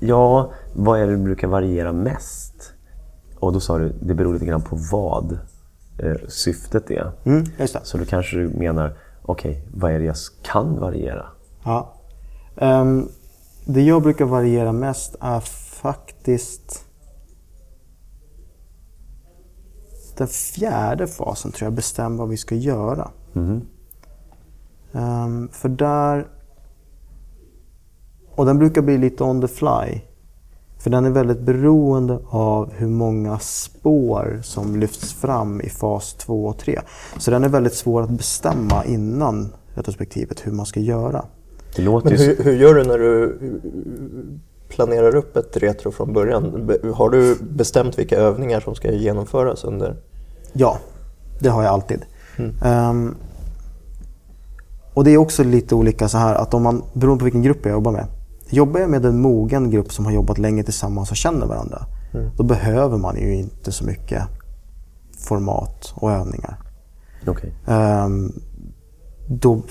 [0.00, 2.72] Ja, vad är det du brukar variera mest?
[3.38, 5.32] Och då sa du, det beror lite grann på vad
[5.98, 7.12] eh, syftet är.
[7.24, 7.44] Mm.
[7.82, 11.26] Så då kanske du menar, okej, vad är det jag kan variera?
[11.64, 11.94] Ja.
[12.56, 13.08] Ehm,
[13.64, 15.40] det jag brukar variera mest är
[15.80, 16.84] faktiskt
[20.16, 23.10] den fjärde fasen tror jag, bestäm vad vi ska göra.
[24.92, 26.28] Ehm, för där...
[28.34, 30.00] Och den brukar bli lite on the fly.
[30.78, 36.46] För den är väldigt beroende av hur många spår som lyfts fram i fas 2
[36.46, 36.80] och 3.
[37.18, 41.24] Så den är väldigt svår att bestämma innan retrospektivet hur man ska göra.
[41.76, 42.26] Det låter Men ju...
[42.26, 43.38] hur, hur gör du när du
[44.68, 46.70] planerar upp ett retro från början?
[46.94, 49.96] Har du bestämt vilka övningar som ska genomföras under?
[50.52, 50.78] Ja,
[51.40, 52.04] det har jag alltid.
[52.64, 53.14] Ehm,
[54.94, 57.58] och det är också lite olika så här att om man, beroende på vilken grupp
[57.62, 58.06] jag jobbar med.
[58.48, 61.86] Jobbar jag med en mogen grupp som har jobbat länge tillsammans och känner varandra.
[62.36, 64.22] Då behöver man ju inte så mycket
[65.18, 66.56] format och övningar.
[67.26, 67.54] Okej.
[67.66, 68.32] Ehm,
[69.28, 69.62] då,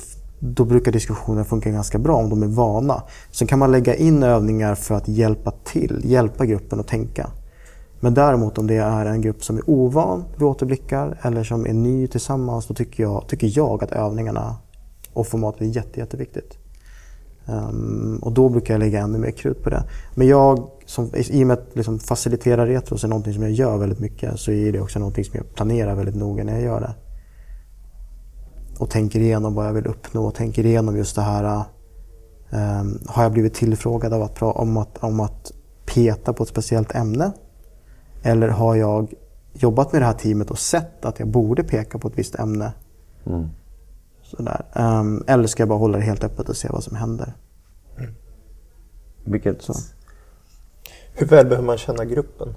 [0.44, 3.04] då brukar diskussionen funka ganska bra om de är vana.
[3.32, 7.30] Sen kan man lägga in övningar för att hjälpa till, hjälpa gruppen att tänka.
[8.00, 11.74] Men däremot om det är en grupp som är ovan vid återblickar eller som är
[11.74, 14.56] ny tillsammans, då tycker jag, tycker jag att övningarna
[15.14, 16.58] och formatet är jätte, jätteviktigt.
[17.46, 19.84] Um, och då brukar jag lägga ännu mer krut på det.
[20.16, 23.78] Men jag, som, i och med att liksom facilitera retros är någonting som jag gör
[23.78, 26.80] väldigt mycket, så är det också någonting som jag planerar väldigt noga när jag gör
[26.82, 26.96] det
[28.82, 31.64] och tänker igenom vad jag vill uppnå och tänker igenom just det här.
[32.50, 35.52] ehm, har jag blivit tillfrågad av att, pra- om, att, om att
[35.86, 37.32] peta på ett speciellt ämne?
[38.24, 39.14] Eller har jag
[39.54, 42.74] jobbat med det här teamet och sett att jag borde peka på ett visst ämne?
[44.24, 44.66] Sådär.
[44.74, 47.34] Ehm, eller ska jag bara hålla det helt öppet och se vad som händer?
[49.24, 49.62] Vilket...
[49.62, 49.74] Så.
[51.14, 52.54] Hur väl behöver man känna gruppen?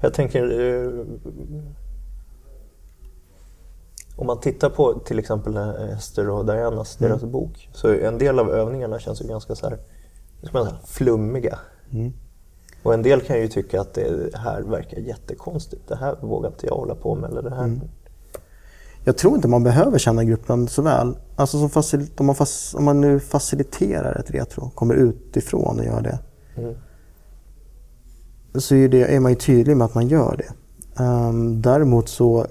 [0.00, 0.42] Jag tänker...
[4.16, 8.38] Om man tittar på till exempel eh, Ester och Dianas, deras bok, så en del
[8.38, 9.78] av övningarna känns ju ganska så här,
[10.42, 11.58] ska man säga, flummiga.
[12.82, 15.88] Och en del kan ju tycka att det här verkar jättekonstigt.
[15.88, 17.30] Det här vågar inte jag hålla på med.
[17.30, 17.80] Eller det här.
[19.04, 21.16] Jag tror inte man behöver känna gruppen så väl.
[21.36, 25.84] Alltså som facil- om, man fac- om man nu faciliterar ett retro, kommer utifrån och
[25.84, 26.18] gör det.
[28.60, 30.52] Så är, det, är man ju tydlig med att man gör det.
[31.02, 32.46] Ehm, däremot så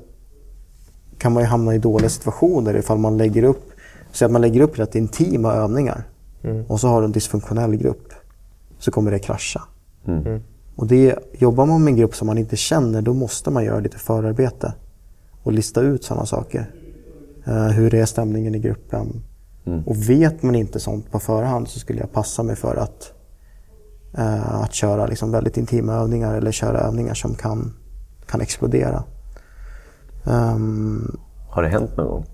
[1.22, 3.72] kan man ju hamna i dåliga situationer ifall man lägger upp,
[4.12, 6.04] så att man lägger upp rätt intima övningar
[6.68, 8.14] och så har du en dysfunktionell grupp.
[8.80, 9.62] Så kommer det krascha.
[10.76, 13.80] Och det, jobbar man med en grupp som man inte känner, då måste man göra
[13.80, 14.74] lite förarbete
[15.44, 16.72] och lista ut sådana saker.
[17.46, 19.24] Eh, hur är stämningen i gruppen?
[19.86, 23.14] Och vet man inte sånt på förhand så skulle jag passa mig för att,
[24.18, 27.74] eh, att köra liksom väldigt intima övningar eller köra övningar som kan,
[28.26, 29.04] kan explodera.
[30.26, 31.18] Ehm,
[31.50, 32.26] Har det hänt någon gång?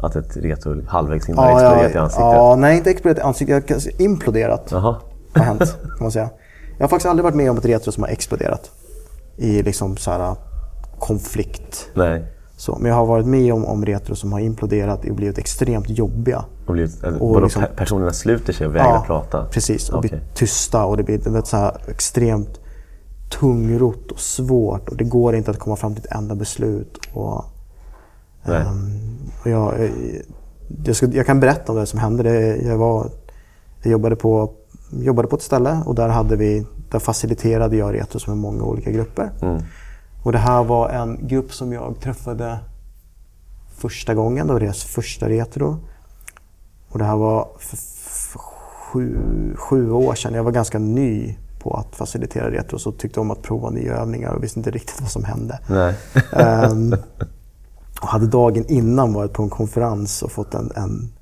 [0.00, 2.24] Att ett retro halvvägs in ja, har exploderat ja, i ansiktet?
[2.24, 4.00] Ja, nej, inte exploderat i ansiktet.
[4.00, 4.96] Imploderat Jaha.
[5.34, 6.30] har hänt, kan man säga.
[6.78, 8.70] Jag har faktiskt aldrig varit med om ett retro som har exploderat
[9.36, 10.36] i liksom så här,
[10.98, 11.90] konflikt.
[11.94, 12.24] Nej.
[12.56, 15.90] Så, men jag har varit med om, om retro som har imploderat och blivit extremt
[15.90, 16.44] jobbiga.
[16.66, 19.44] Och blivit, och Och liksom- pe- personerna sluter sig och vägrar prata?
[19.50, 19.88] precis.
[19.90, 20.10] Och Okej.
[20.10, 22.60] blir tysta och det blir vet, så här, extremt
[23.28, 24.88] tungrot och svårt.
[24.88, 26.98] Och det går inte att komma fram till ett enda beslut.
[27.12, 27.44] Och,
[28.44, 29.00] ehm,
[29.42, 29.90] och jag, eh,
[30.84, 32.22] jag, ska, jag kan berätta om det som hände.
[32.22, 33.10] Det, jag, var,
[33.82, 34.52] jag jobbade, på,
[34.90, 38.90] jobbade på ett ställe och där, hade vi, där faciliterade jag retros med många olika
[38.90, 39.30] grupper.
[39.42, 39.62] Mm.
[40.22, 42.58] Och det här var en grupp som jag träffade
[43.76, 45.78] första gången, det var deras första retro.
[46.88, 47.76] Och det här var för
[48.38, 49.18] sju,
[49.56, 50.34] sju år sedan.
[50.34, 51.36] Jag var ganska ny
[51.66, 55.00] på att facilitera retro så tyckte om att prova nya övningar och visste inte riktigt
[55.00, 55.58] vad som hände.
[56.32, 56.92] Ehm,
[58.00, 61.12] och hade dagen innan varit på en konferens och fått en, en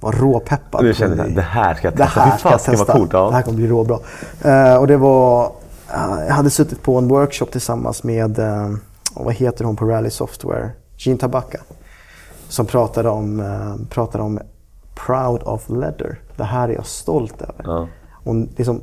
[0.00, 0.84] var råpeppad.
[0.84, 2.20] Du kände att det här ska jag det testa.
[2.20, 2.92] här Fy ska jag testa.
[2.92, 3.12] coolt.
[3.12, 3.26] Ja.
[3.26, 3.98] Det här kommer bli råbra.
[4.42, 5.44] Eh, och det var,
[5.94, 8.76] eh, jag hade suttit på en workshop tillsammans med, uh,
[9.14, 10.70] vad heter hon på Rally Software?
[10.96, 11.60] Jean Tabaka.
[12.48, 14.40] Som pratade om, eh, pratade om
[15.06, 16.20] Proud of Leather.
[16.36, 17.64] Det här är jag stolt över.
[17.64, 17.88] Ja.
[18.24, 18.80] Och liksom,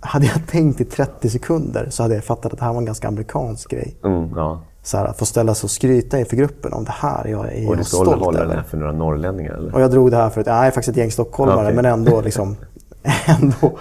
[0.00, 2.84] hade jag tänkt i 30 sekunder så hade jag fattat att det här var en
[2.84, 3.94] ganska amerikansk grej.
[4.04, 4.60] Mm, ja.
[4.82, 7.66] Så här, att få ställa sig och skryta inför gruppen om det här jag är
[7.66, 8.62] Och jag du ska stolt hålla den över.
[8.62, 9.74] för några norrlänningar eller?
[9.74, 11.74] Och jag drog det här för att jag är faktiskt ett gäng stockholmare Okej.
[11.74, 12.56] men ändå liksom
[13.26, 13.78] ändå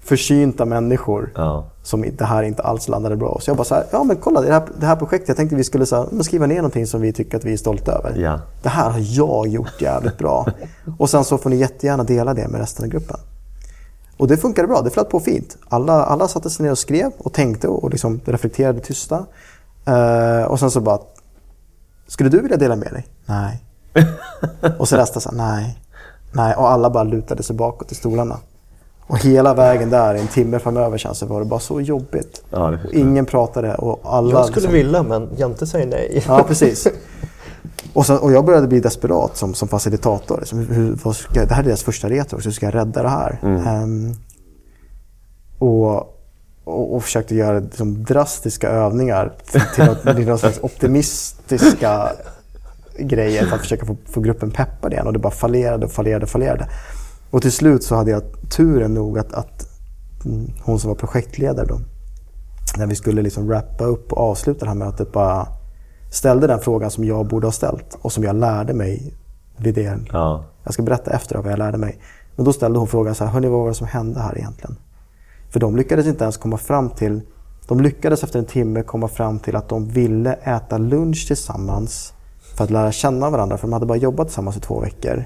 [0.00, 1.64] försynta människor Ja.
[1.82, 3.38] som det här inte alls landade bra.
[3.40, 5.56] Så jag bara så här, ja men kolla det här, det här projektet, jag tänkte
[5.56, 8.16] vi skulle så här, skriva ner någonting som vi tycker att vi är stolta över.
[8.20, 8.40] Ja.
[8.62, 10.46] Det här har jag gjort jävligt bra.
[10.98, 13.16] Och sen så får ni jättegärna dela det med resten av gruppen.
[14.16, 15.56] Och det funkade bra, det flöt på fint.
[15.68, 19.26] Alla, alla satte sig ner och skrev och tänkte och liksom reflekterade tysta.
[19.84, 20.98] Eh, och sen så bara,
[22.06, 23.06] skulle du vilja dela med dig?
[23.26, 23.62] Nej.
[24.78, 25.78] och så resten sa nej,
[26.32, 26.54] nej.
[26.54, 28.38] Och alla bara lutade sig bakåt i stolarna.
[29.06, 32.42] Och hela vägen där, en timme framöver känns det, var det bara så jobbigt.
[32.50, 34.30] Ja, ingen pratade och alla...
[34.30, 36.24] Jag skulle liksom- vilja men Jante säger nej.
[36.28, 36.88] Ja, precis.
[37.96, 40.38] Och, sen, och jag började bli desperat som, som facilitator.
[40.38, 43.08] Liksom, hur, ska, det här är deras första retro, så hur ska jag rädda det
[43.08, 43.38] här?
[43.42, 44.14] Ehm,
[45.58, 45.96] och,
[46.64, 49.62] och, och försökte göra liksom, drastiska övningar till,
[50.14, 52.12] till, någon slags optimistiska
[52.98, 55.06] grejer för att försöka få, få gruppen peppad igen.
[55.06, 56.68] Och det bara fallerade och fallerade och fallerade.
[57.30, 59.68] Och till slut så hade jag turen nog att, att
[60.24, 61.80] mm, hon som var projektledare då,
[62.76, 65.48] när vi skulle liksom wrappa upp och avsluta det här mötet bara
[66.10, 69.14] ställde den frågan som jag borde ha ställt och som jag lärde mig
[69.56, 69.98] vid det.
[70.12, 70.44] Ja.
[70.64, 71.98] Jag ska berätta efter vad jag lärde mig.
[72.36, 74.76] Men då ställde hon frågan så här, hörni vad var det som hände här egentligen?
[75.50, 77.20] För de lyckades inte ens komma fram till,
[77.68, 82.12] de lyckades efter en timme komma fram till att de ville äta lunch tillsammans
[82.56, 85.24] för att lära känna varandra, för de hade bara jobbat tillsammans i två veckor.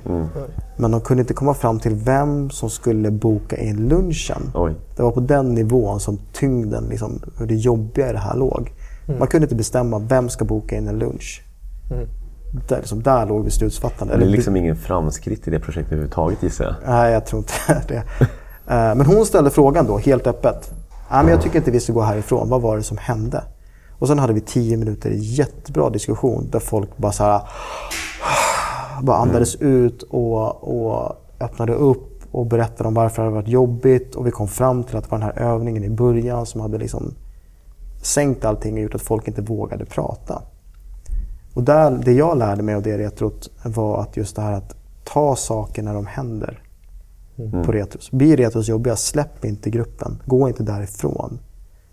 [0.76, 4.50] Men de kunde inte komma fram till vem som skulle boka in lunchen.
[4.54, 4.74] Oj.
[4.96, 8.72] Det var på den nivån som tyngden, liksom, hur det jobbiga i det här låg.
[9.18, 11.42] Man kunde inte bestämma vem ska boka in en lunch.
[12.68, 14.18] Där, liksom, där låg beslutsfattandet.
[14.18, 16.74] Det är liksom ingen framskritt i det projektet överhuvudtaget gissar jag.
[16.86, 17.96] Nej, jag tror inte det.
[17.96, 20.72] Eh, Men hon ställde frågan då, helt öppet.
[21.10, 22.48] Nej, men jag tycker inte vi ska gå härifrån.
[22.48, 23.42] Vad var det som hände?
[23.98, 27.40] Och sen hade vi tio minuter jättebra diskussion där folk bara så här,
[29.02, 34.14] bara andades ut och, och öppnade upp och berättade om varför det hade varit jobbigt.
[34.14, 36.78] Och vi kom fram till att det var den här övningen i början som hade
[36.78, 37.14] liksom
[38.02, 40.42] sänkt allting och gjort att folk inte vågade prata.
[41.54, 44.76] Och där, det jag lärde mig av det retrot var att just det här att
[45.04, 46.62] ta saker när de händer
[47.36, 48.10] på retros.
[48.10, 50.22] Blir retros jobbiga, släpp inte gruppen.
[50.26, 51.38] Gå inte därifrån.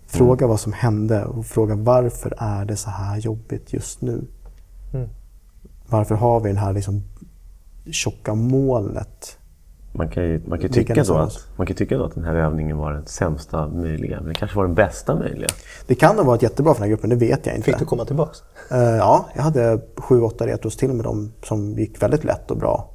[0.07, 4.27] Fråga vad som hände och fråga varför är det så här jobbigt just nu?
[4.93, 5.09] Mm.
[5.89, 7.03] Varför har vi det här liksom
[7.91, 9.37] tjocka molnet?
[9.97, 12.35] Man kan ju, man kan tycka, då att, man kan tycka då att den här
[12.35, 15.47] övningen var den sämsta möjliga, men det kanske var den bästa möjliga.
[15.87, 17.65] Det kan ha varit jättebra för den här gruppen, det vet jag inte.
[17.65, 18.43] Fick du komma tillbaks?
[18.71, 22.57] Eh, ja, jag hade sju, åtta retros till med dem som gick väldigt lätt och
[22.57, 22.89] bra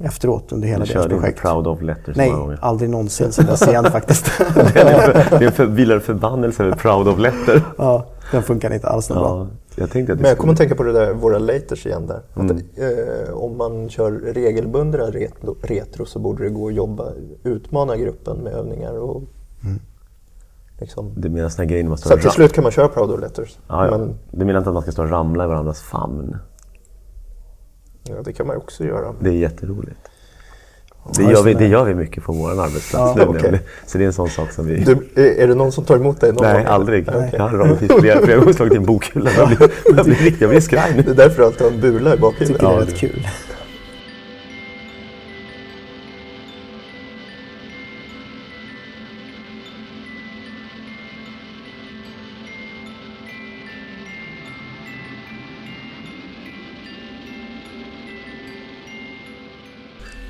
[0.00, 1.40] efteråt under hela Du deras körde inte projekt.
[1.40, 4.30] proud of letters Nej, aldrig någonsin sedan dess igen faktiskt.
[4.74, 7.62] Det är en för, vilar en förbannelse över proud of letter.
[7.78, 9.46] ja, den funkar inte alls så bra.
[9.76, 12.06] Ja, jag tänkte att Men jag kommer att tänka på det där, våra laters igen
[12.06, 12.22] där.
[12.34, 12.58] Att, Mm.
[12.76, 17.12] eh, om man kör regelbundna retro, retro så borde det gå att jobba,
[17.44, 19.22] utmana gruppen med övningar och
[20.80, 21.12] liksom.
[21.16, 23.58] Du menar såna grejer man står Så att till slut kan man köra proud letters.
[23.68, 23.98] Ja, ja.
[23.98, 26.36] Men Du menar inte att man ska stå och ramla i varandras famn?
[28.08, 29.14] ja, det kan man ju också göra.
[29.20, 29.98] Det är jätteroligt.
[31.12, 33.18] Det gör, vi, det gör vi mycket på vår arbetsplats.
[33.18, 33.60] Ja, okej.
[33.86, 34.84] Så det är en sån sak som vi...
[34.84, 36.64] Du, är, det någon som tar emot dig någon Nej, gång?
[36.66, 37.08] aldrig.
[37.08, 37.30] Okej.
[37.32, 39.30] Jag har radiovis flera, flera gånger slagit i en bokhylla.
[39.36, 41.10] Jag blir, jag blir jag blir skraj Det nu.
[41.10, 42.48] är därför du alltid har en bula i bakhuvudet.
[42.60, 43.26] tycker det är rätt kul.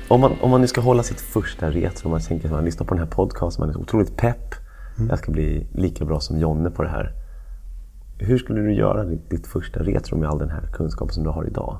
[0.07, 2.85] Om man, om man nu ska hålla sitt första retro, man tänker att man lyssnar
[2.87, 4.55] på den här podcasten, man är så otroligt pepp.
[5.09, 7.13] Jag ska bli lika bra som Jonne på det här.
[8.17, 11.29] Hur skulle du göra ditt, ditt första retro med all den här kunskapen som du
[11.29, 11.79] har idag?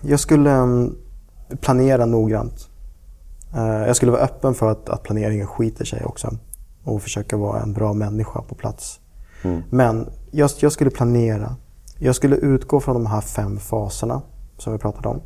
[0.00, 0.96] Jag skulle mm,
[1.60, 2.68] planera noggrant.
[3.54, 6.30] Eh, Jag skulle vara öppen för att, att planeringen skiter sig också.
[6.84, 9.00] Och försöka vara en bra människa på plats.
[9.70, 11.56] Men jag, jag skulle planera.
[12.04, 14.22] Jag skulle utgå från de här fem faserna
[14.58, 15.20] som vi pratade om.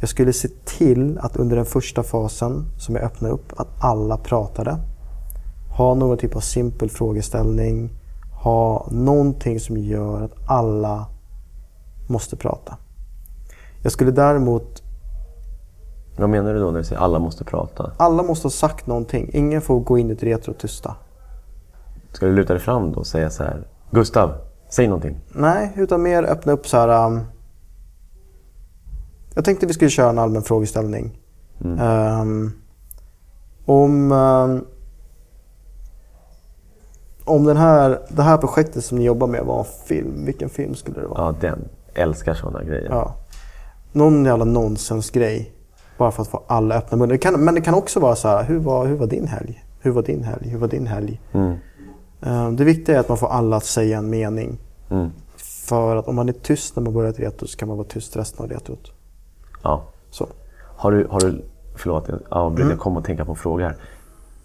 [0.00, 4.16] Jag skulle se till att under den första fasen som jag öppnade upp, att alla
[4.16, 4.78] pratade.
[5.76, 7.90] Ha någon typ av simpel frågeställning.
[8.42, 11.06] Ha någonting som gör att alla
[12.08, 12.76] måste prata.
[13.82, 14.82] Jag skulle däremot,
[16.18, 17.92] Vad menar du då när du säger alla måste prata?
[17.96, 19.30] alla måste ha sagt någonting.
[19.32, 20.94] Ingen får gå in i ett retro tysta.
[22.12, 24.34] Ska du luta dig fram då och säga så här Gustav,
[24.68, 25.20] säg någonting.
[25.32, 27.06] Nej, utan mer öppna upp så här.
[27.06, 27.20] Um,
[29.34, 31.18] jag tänkte vi skulle köra en allmän frågeställning.
[31.60, 32.52] Um,
[33.66, 34.64] om um,
[37.28, 40.74] om den här, det här projektet som ni jobbar med var en film, vilken film
[40.74, 41.20] skulle det vara?
[41.20, 41.68] Ja, den.
[41.94, 42.88] Älskar sådana grejer.
[42.90, 43.14] Ja.
[43.92, 45.52] Någon jävla nonsensgrej.
[45.98, 48.58] Bara för att få alla öppna kan, men det kan också vara så här, hur
[48.58, 49.64] var, hur var din helg?
[49.80, 50.48] Hur var din helg?
[50.48, 51.20] Hur var din helg?
[51.32, 51.52] Eh,
[52.56, 54.58] Det viktiga är att man får alla att säga en mening.
[54.90, 55.10] Mm.
[55.36, 57.88] För att om man är tyst när man börjar ett retro så kan man vara
[57.88, 58.92] tyst resten av retrot.
[59.62, 59.84] Ja.
[60.10, 60.26] Så.
[60.76, 61.44] Har du, har du
[61.76, 62.62] förlåt, jag avbryter.
[62.62, 62.70] Mm.
[62.70, 63.76] Jag kom att tänka på en fråga här.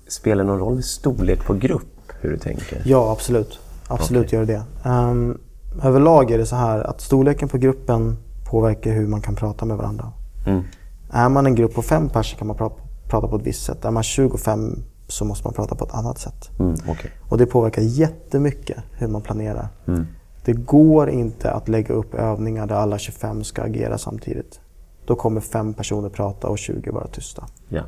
[0.08, 2.82] Spelar det någon roll i storlek på grupp, hur du tänker?
[2.86, 3.60] Ja, absolut.
[3.88, 4.40] Absolut Okej.
[4.40, 4.90] gör det det.
[4.90, 5.38] Um,
[5.84, 8.18] överlag är det så här att storleken på gruppen
[8.50, 10.12] påverkar hur man kan prata med varandra.
[10.46, 10.64] Mm.
[11.12, 13.86] Är man en grupp på fem personer kan man pra- prata på ett visst sätt.
[13.86, 14.84] Är man 25
[15.14, 16.50] så måste man prata på ett annat sätt.
[16.60, 17.12] Mm, okej.
[17.30, 19.68] Och det påverkar jättemycket hur man planerar.
[19.88, 20.06] Mm.
[20.46, 24.60] Det går inte att lägga upp övningar där alla 25 ska agera samtidigt.
[25.06, 27.48] Då kommer fem personer prata och 20 vara tysta.
[27.70, 27.84] Ja.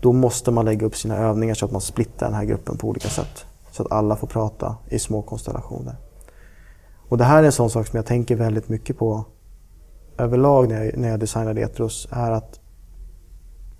[0.00, 2.88] Då måste man lägga upp sina övningar så att man splittar den här gruppen på
[2.88, 3.46] olika sätt.
[3.70, 5.96] Så att alla får prata i små konstellationer.
[7.08, 9.24] Och det här är en sån sak som jag tänker väldigt mycket på
[10.18, 12.08] överlag när jag, när jag designar retros.
[12.10, 12.60] Är att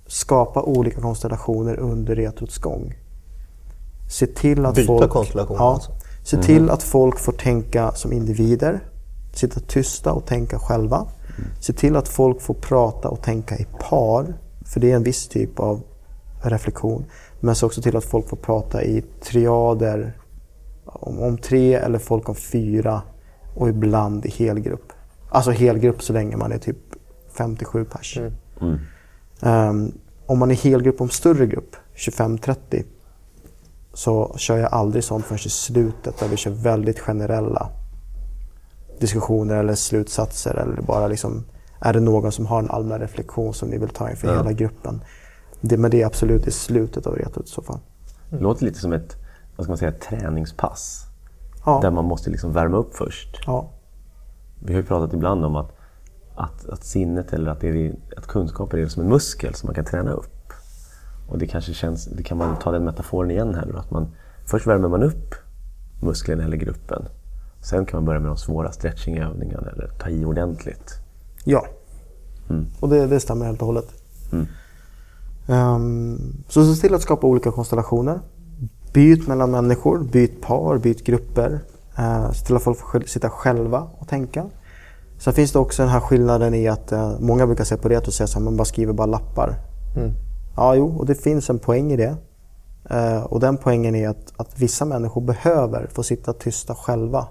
[0.07, 2.95] skapa olika konstellationer under retrots gång.
[4.11, 5.93] Se till att Byta folk, konstellationer ja, alltså.
[6.25, 8.81] Se till att folk får tänka som individer.
[9.33, 11.07] Sitta tysta och tänka själva.
[11.61, 14.35] Se till att folk får prata och tänka i par.
[14.65, 15.83] För det är en viss typ av
[16.43, 17.05] reflektion.
[17.41, 20.17] Men se också till att folk får prata i triader.
[20.85, 23.03] Om, om tre eller folk om fyra.
[23.55, 24.93] Och ibland i helgrupp.
[25.29, 26.79] Alltså helgrupp så länge man är typ
[27.37, 28.19] 57 pers.
[28.61, 28.79] Mm.
[29.43, 29.93] Ehm,
[30.27, 32.85] om man är helgrupp om större grupp, 25-30,
[33.95, 37.69] så kör jag aldrig sånt förrän i slutet där vi kör väldigt generella
[39.01, 40.55] diskussioner eller slutsatser.
[40.55, 41.45] Eller bara liksom,
[41.81, 44.35] är det någon som har en allmän reflektion som ni vill ta inför Ja.
[44.37, 45.05] hela gruppen?
[45.61, 47.79] Det, men det är absolut i slutet av retot i så fall.
[48.31, 49.17] Det låter lite som ett
[49.57, 51.05] vad ska man säga, träningspass.
[51.65, 51.79] Ja.
[51.83, 53.41] Där man måste liksom värma upp först.
[53.47, 53.71] Ja.
[54.65, 55.73] Vi har ju pratat ibland om att,
[56.35, 59.75] att, att sinnet eller att, det är, att kunskaper är som en muskel som man
[59.75, 60.53] kan träna upp.
[61.29, 64.09] Och det kanske känns, det kan man ta den metaforen igen här då, att man
[64.47, 65.35] först värmer man upp
[66.03, 67.09] muskeln eller gruppen.
[67.61, 70.95] Sen kan man börja med de svåra stretchingövningarna eller ta i ordentligt.
[71.45, 71.67] Ja.
[72.51, 72.67] Mm.
[72.81, 73.89] Och det, det stämmer helt och hållet.
[74.33, 74.47] Mm.
[75.47, 78.21] Ehm, så se till att skapa olika konstellationer.
[78.93, 81.61] Byt mellan människor, byt par, byt grupper.
[81.99, 84.47] Uh, se till att folk får sitta själva och tänka.
[85.23, 88.07] Sen finns det också den här skillnaden i att eh, många brukar se på det
[88.07, 89.55] och säga att man bara skriver bara lappar.
[90.57, 92.17] Ja, jo, och det finns en poäng i det.
[92.91, 97.29] Eh, och den poängen är att, att vissa människor behöver få sitta tysta själva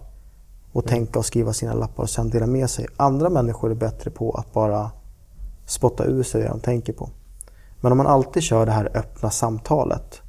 [0.71, 2.87] och tänka och skriva sina lappar och sen dela med sig.
[2.97, 4.91] Andra människor är bättre på att bara
[5.65, 7.09] spotta ur sig det de tänker på.
[7.81, 10.21] Men om man alltid kör det här öppna samtalet,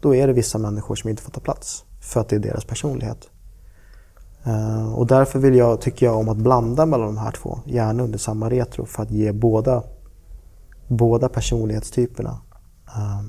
[0.00, 2.64] då är det vissa människor som inte får ta plats för att det är deras
[2.64, 3.28] personlighet.
[4.44, 8.02] Eh, och därför vill jag, tycker jag om att blanda mellan de här två, gärna
[8.02, 9.82] under samma retro, för att ge båda,
[10.88, 12.38] båda personlighetstyperna
[12.86, 13.20] eh,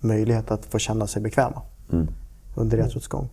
[0.00, 2.08] möjlighet att få känna sig bekväma Mm.
[2.54, 3.28] under retrots gång.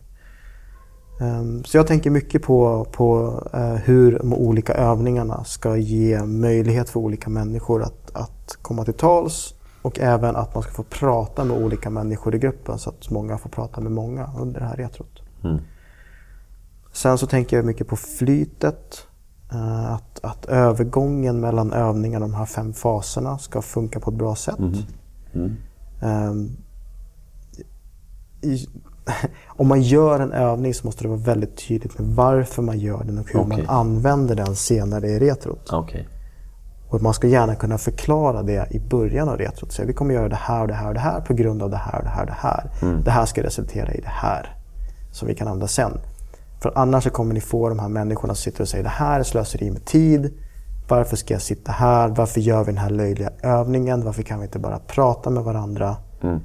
[1.21, 6.89] Ehm, Så jag tänker mycket på, på eh, hur de olika övningarna ska ge möjlighet
[6.89, 11.43] för olika människor att, att komma till tals och även att man ska få prata
[11.43, 14.75] med olika människor i gruppen så att många får prata med många under det här
[14.75, 15.19] retrot.
[15.43, 15.57] Mm.
[17.01, 19.07] Sen så tänker jag mycket på flytet.
[19.51, 24.35] eh, Att, att övergången mellan övningarna, de här fem faserna, ska funka på ett bra
[24.35, 24.59] sätt.
[25.33, 25.55] Mm.
[26.01, 26.57] Ehm,
[28.41, 28.67] i,
[29.47, 33.03] om man gör en övning så måste det vara väldigt tydligt med varför man gör
[33.03, 33.57] den och hur Okej.
[33.57, 35.69] man använder den senare i retrot.
[35.73, 36.07] Okej.
[36.89, 39.71] Och man ska gärna kunna förklara det i början av retrot.
[39.71, 41.69] Säga vi kommer göra det här och det här och det här på grund av
[41.69, 42.69] det här och det här och det här.
[43.03, 44.55] Det här ska resultera i det här.
[45.11, 45.91] Som vi kan använda sen.
[46.61, 49.19] För annars så kommer ni få de här människorna som sitter och säger det här
[49.19, 50.33] är slöseri med tid.
[50.87, 52.07] Varför ska jag sitta här?
[52.09, 54.05] Varför gör vi den här löjliga övningen?
[54.05, 55.97] Varför kan vi inte bara prata med varandra?
[56.21, 56.39] Mm.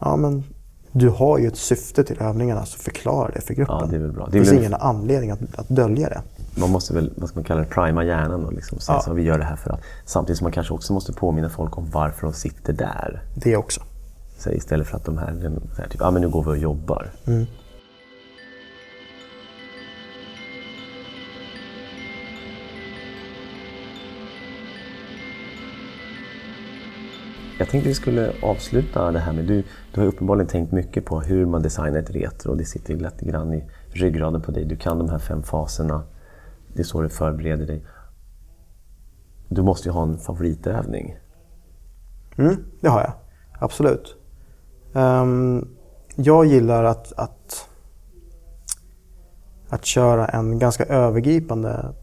[0.00, 0.44] Ja, men
[0.92, 3.76] du har ju ett syfte till övningarna, så förklara det för gruppen.
[3.80, 4.24] Ja, det är väl bra.
[4.26, 6.22] Det är Det finns väl- ingen anledning att, att dölja det.
[6.60, 9.02] Man måste väl, vad ska man kalla det, prima hjärnan och liksom säga Ja.
[9.02, 9.80] så vi gör det här för att.
[10.04, 13.22] Samtidigt som man kanske också måste påminna folk om varför de sitter där.
[13.34, 13.80] Det också.
[14.38, 16.50] Så istället för att de här, den- så här typ, ah, men nu går vi
[16.50, 17.10] och jobbar.
[27.58, 31.20] Jag tänkte vi skulle avsluta det här med, du, du har uppenbarligen tänkt mycket på
[31.20, 34.64] hur man designar ett retro och det sitter lite grann i ryggraden på dig.
[34.64, 36.02] Du kan de här fem faserna,
[36.72, 37.84] det är så du förbereder dig.
[39.48, 41.16] Du måste ju ha en favoritövning.
[42.36, 43.12] Mm, det har jag.
[43.58, 44.16] Absolut.
[44.94, 45.68] Ehm,
[46.16, 47.68] jag gillar att, att,
[49.68, 51.94] att köra en ganska övergripande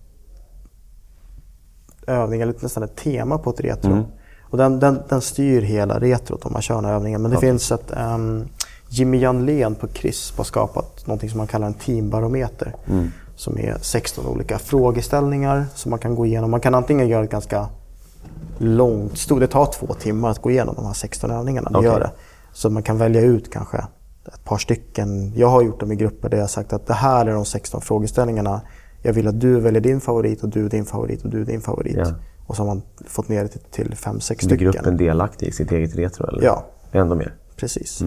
[2.08, 3.92] övning, eller nästan ett tema på ett retro.
[3.92, 4.08] Och
[4.56, 7.22] Och den, den, den styr hela retrot om man kör den här övningen.
[7.22, 7.92] Men det finns ett...
[7.98, 8.48] Um,
[8.90, 12.76] Jimmy Janlén på CRISP har skapat något som man kallar en teambarometer.
[13.36, 16.52] Som är 16 olika frågeställningar som man kan gå igenom.
[16.52, 17.68] Man kan antingen göra ett ganska
[18.58, 21.70] långt, stort, det tar två timmar att gå igenom de här 16 övningarna.
[21.74, 21.84] Okej.
[21.84, 22.12] gör det.
[22.54, 23.78] Så man kan välja ut kanske
[24.28, 25.34] ett par stycken.
[25.36, 27.46] Jag har gjort dem i grupper där jag har sagt att det här är de
[27.46, 28.62] 16 frågeställningarna.
[29.02, 31.98] Jag vill att du väljer din favorit och du din favorit och du din favorit.
[31.98, 32.14] Ja.
[32.46, 34.72] Och så har man fått ner det till, till fem, sex Blir stycken.
[34.72, 36.28] gruppen delaktig i sitt eget retro?
[36.28, 36.44] Eller?
[36.44, 36.66] Ja.
[36.92, 37.36] Ändå mer?
[37.56, 38.02] Precis.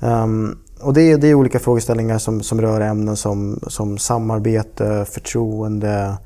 [0.00, 5.04] Ehm, och det är, det är olika frågeställningar som, som rör ämnen som, som samarbete,
[5.10, 6.18] förtroende,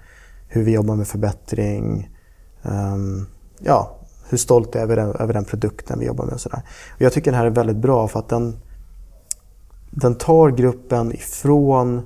[0.48, 2.10] hur vi jobbar med förbättring.
[2.62, 3.26] ehm,
[3.58, 3.96] ja,
[4.28, 6.62] hur stolt är jag över den, över den produkten vi jobbar med och sådär.
[6.94, 8.56] Och jag tycker den här är väldigt bra för att den,
[9.90, 12.02] den tar gruppen ifrån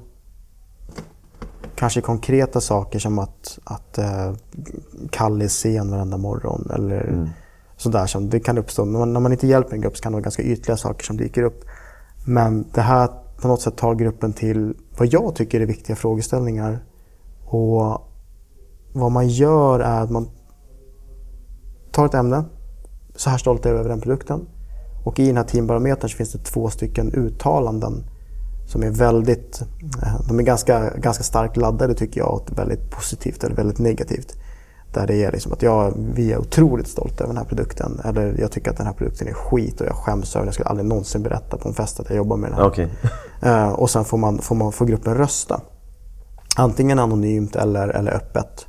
[1.79, 4.33] kanske konkreta saker som att, att eh,
[5.11, 7.31] Kalle är sen varenda morgon eller
[7.77, 8.85] sådär som det kan uppstå.
[8.85, 11.05] När man, när man inte hjälper en grupp så kan det vara ganska ytliga saker
[11.05, 11.65] som dyker upp.
[12.27, 13.09] Men det här
[13.43, 16.85] på något sätt tar gruppen till vad jag tycker är viktiga frågeställningar.
[17.45, 18.01] Och
[18.93, 20.29] vad man gör är att man
[21.93, 22.45] tar ett ämne.
[23.15, 24.49] Så här stolt är jag över den produkten.
[25.05, 28.05] Och i den här teambarometern så finns det två stycken uttalanden
[28.69, 29.63] som är väldigt,
[30.03, 34.37] eh, de är ganska, ganska starkt laddade tycker jag, åt väldigt positivt eller väldigt negativt.
[34.93, 38.01] Där det är liksom att jag, vi är otroligt stolta över den här produkten.
[38.05, 40.47] Eller jag tycker att den här produkten är skit och jag skäms över den.
[40.47, 42.67] Jag skulle aldrig någonsin berätta på en fest att jag jobbar med den här.
[42.67, 42.89] Okej.
[43.43, 45.61] Eh, och sen får, man, får, man, får gruppen rösta.
[46.57, 48.67] Antingen anonymt eller, eller öppet.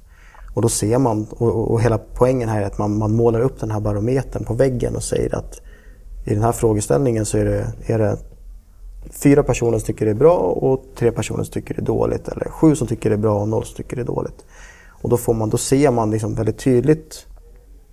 [0.53, 3.39] Och då ser man, och, och- och hela poängen här är att man, man målar
[3.39, 5.59] upp den här barometern på väggen och säger att
[6.25, 8.17] i den här frågeställningen så är det, är det
[9.11, 12.27] fyra personer som tycker det är bra och tre personer som tycker det är dåligt.
[12.27, 14.45] Eller sju som tycker det är bra och noll som tycker det är dåligt.
[15.01, 17.25] Och då, får man, då ser man liksom väldigt tydligt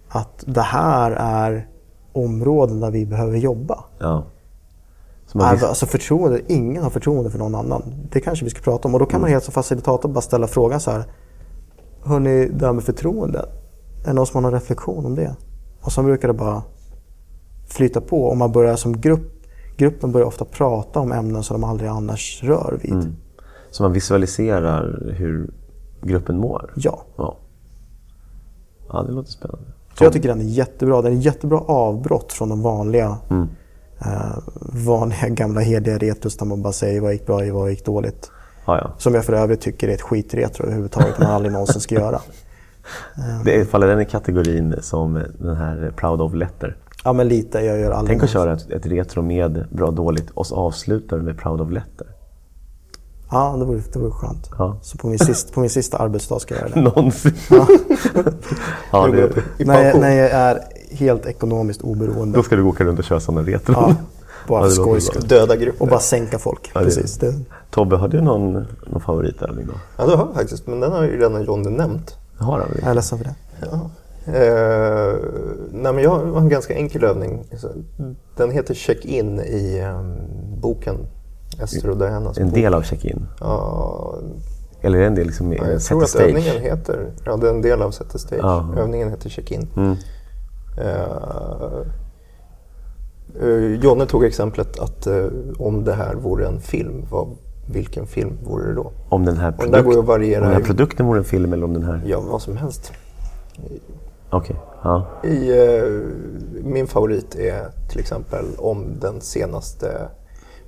[0.09, 1.69] att det här är
[2.13, 3.85] områden där vi behöver jobba.
[3.99, 4.25] Ja.
[5.35, 7.83] Alltså, alltså förtroende, ingen har förtroende för någon annan.
[8.11, 8.95] Det kanske vi ska prata om.
[8.95, 11.05] Och då kan man helt som facilitator bara ställa frågan så här.
[12.05, 13.39] Hörni, det här med förtroende.
[14.03, 15.37] Är det någon som har någon reflektion om det?
[15.81, 16.63] Och sen brukar det bara
[17.69, 18.31] flyta på.
[18.31, 19.36] Om man börjar som grupp,
[19.77, 23.15] gruppen börjar ofta prata om ämnen som de aldrig annars rör vid.
[23.71, 25.51] så man visualiserar hur
[26.03, 26.73] gruppen mår?
[26.77, 27.03] Ja.
[27.17, 27.37] Ja.
[28.89, 29.65] Ja, det låter spännande.
[29.99, 31.03] Så jag tycker den är jättebra.
[31.03, 33.49] Den är jättebra avbrott från de vanliga, Mm.
[34.01, 34.39] eh,
[34.87, 38.31] vanliga gamla hederliga retros där man bara säger vad gick bra och vad gick dåligt.
[38.67, 38.91] Ja, ja.
[38.99, 42.21] Som jag för övrigt tycker är ett skitretro överhuvudtaget man aldrig någonsin ska göra.
[43.45, 46.77] Det är- faller den i kategorin som den här Proud of Letter?
[47.07, 50.31] Ja men lite, jag gör aldrig Tänk att köra ett, ett retro med bra dåligt
[50.31, 52.07] och så avslutar du med Proud of Letter.
[53.31, 54.51] Ja, det vore, det vore skönt.
[54.59, 54.77] Ja.
[54.83, 56.81] Så på min, sista, på min sista arbetsdag ska jag göra det.
[56.97, 57.33] Någonsin.
[58.93, 60.59] ja, det, I när, jag, när jag är
[60.91, 62.39] helt ekonomiskt oberoende.
[62.39, 63.73] då ska du åka runt och köra sådana retro.
[63.73, 63.95] Ja,
[64.49, 65.29] bara Ja, för det skojs skull.
[65.29, 65.83] Döda grupper.
[65.83, 66.71] Och bara sänka folk.
[66.75, 67.19] Ja, det- Precis.
[67.19, 67.35] Det,
[67.71, 68.53] Tobbe, har du någon,
[68.87, 69.73] någon favoritövning då?
[69.97, 72.17] Ja, det har jag faktiskt, men den har ju redan Johnny nämnt.
[72.39, 72.69] Har han?
[72.81, 73.35] jag är ledsen för det.
[73.71, 73.91] Ja.
[74.27, 75.15] Eh,
[75.73, 77.45] nej, men jag har en ganska enkel övning.
[77.57, 77.69] Så
[78.37, 80.17] Den heter Check-in i ehm,
[80.61, 80.97] boken
[81.63, 82.55] Ester och Dianas En bok.
[82.55, 83.27] del av check-in?
[83.41, 84.19] Ja,
[84.81, 86.23] Eller är det en del liksom i jag set tror att stage?
[86.23, 88.41] övningen heter, ja det är en del av Set the Stage.
[88.43, 88.75] Ja.
[88.79, 89.69] Övningen heter Check-in.
[89.77, 89.97] Mm.
[90.79, 91.83] Eh,
[93.43, 95.07] eh, Jonne tog exemplet att
[95.59, 97.29] om det här vore en film, vad,
[97.73, 98.93] vilken film vore det då?
[99.09, 102.03] Om den här, produkt, om den här produkten vore en film eller om den här...
[102.07, 102.93] Ja, vad som helst.
[104.37, 104.57] Okej.
[104.83, 105.07] Ja.
[105.25, 105.83] I, eh,
[106.65, 110.09] min favorit är till exempel om den senaste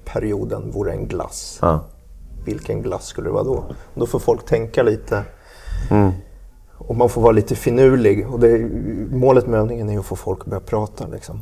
[0.04, 1.58] perioden vore en glass.
[1.62, 1.84] ja.
[2.44, 3.64] Vilken glass skulle det vara då?
[3.94, 5.22] Då får folk tänka lite.
[5.90, 6.12] Mm.
[6.78, 8.26] Och man får vara lite finurlig.
[8.28, 8.70] Och det,
[9.10, 11.06] målet med övningen är att få folk att börja prata.
[11.06, 11.40] Liksom.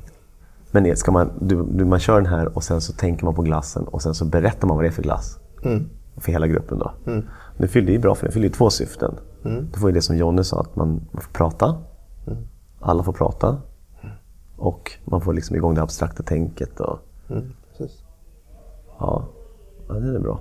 [0.70, 3.42] Men ska man, du, du, man kör den här och sen så tänker man på
[3.42, 5.38] glassen och sen så berättar man vad det är för glass.
[5.64, 5.88] Mm.
[6.16, 6.92] För hela gruppen då.
[7.58, 9.14] Det fyller ju bra för det fyller ju två syften.
[9.42, 11.78] Du får ju det som Jonny sa, att man, man får prata.
[12.80, 13.58] Alla får prata.
[14.56, 16.80] Och man får liksom igång det abstrakta tänket.
[16.80, 16.98] Och,
[17.30, 17.52] Mm,
[18.98, 19.28] ja,
[19.88, 20.40] ja, det är bra.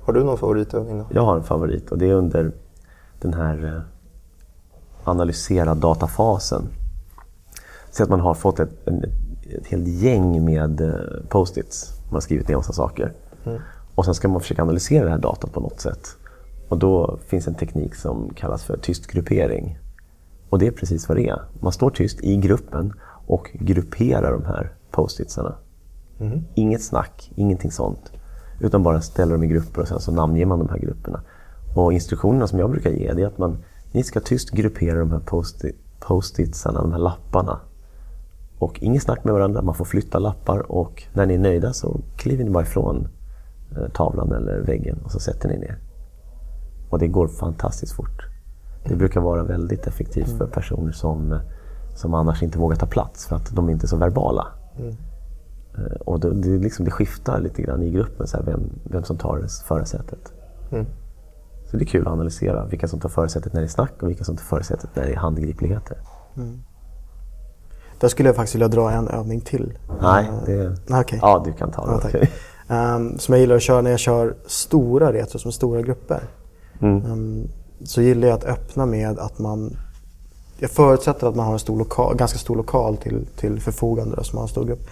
[0.00, 1.06] Har du någon favoritövning då?
[1.10, 2.52] Jag har en favorit och det är under
[3.20, 3.82] den här eh,
[5.04, 6.62] analysera datafasen.
[7.90, 9.04] Så att man har fått ett, en,
[9.58, 10.94] ett helt gäng med eh,
[11.28, 12.00] post-its.
[12.04, 13.12] Man har skrivit ner massa saker.
[13.94, 16.16] Och sen ska man försöka analysera det här datat på något sätt.
[16.68, 19.78] Och då finns en teknik som kallas för tyst gruppering.
[20.54, 21.42] Och det är precis vad det är.
[21.60, 22.92] Man står tyst i gruppen
[23.26, 25.54] och grupperar de här post-itsarna.
[26.54, 28.12] Inget snack, ingenting sånt.
[28.60, 31.20] Utan bara ställer dem i grupper och sen så namnger man de här grupperna.
[31.74, 33.56] Och instruktionerna som jag brukar ge är att man,
[33.92, 35.64] ni ska tyst gruppera de här post-
[36.00, 37.60] post-itsarna, de här lapparna.
[38.58, 42.00] Och inget snack med varandra, man får flytta lappar och när ni är nöjda så
[42.16, 43.08] kliver ni bara ifrån
[43.76, 45.78] eh, tavlan eller väggen och så sätter ni ner.
[46.90, 48.33] Och det går fantastiskt fort.
[48.88, 51.40] Det brukar vara väldigt effektivt för personer som,
[51.94, 54.46] som annars inte vågar ta plats för att de inte är så verbala.
[54.78, 59.04] Eh, Och det, det, liksom, det skiftar lite grann i gruppen, så här, vem, vem
[59.04, 60.32] som tar förarsätet.
[60.72, 60.86] Mm.
[61.70, 64.08] Så det är kul att analysera vilka som tar förarsätet när det är snack och
[64.08, 65.96] vilka som tar förarsätet när det är handgripligheter.
[68.00, 69.78] Där skulle jag faktiskt vilja dra en övning till.
[70.02, 70.76] Nej, det...
[70.86, 71.18] Nej, okej.
[71.22, 72.00] Ja, du kan ta Ja, det.
[72.02, 72.14] tack.
[72.14, 72.30] Okej.
[72.68, 76.20] Ehm, som jag gillar att köra när jag kör stora retros med stora grupper.
[76.80, 77.04] Mm.
[77.04, 77.48] Ehm,
[77.84, 79.76] så gillar jag att öppna med att man...
[80.58, 84.22] Jag förutsätter att man har en stor lokal, ganska stor lokal till, till förfogande, då,
[84.24, 84.86] som har en stor grupp.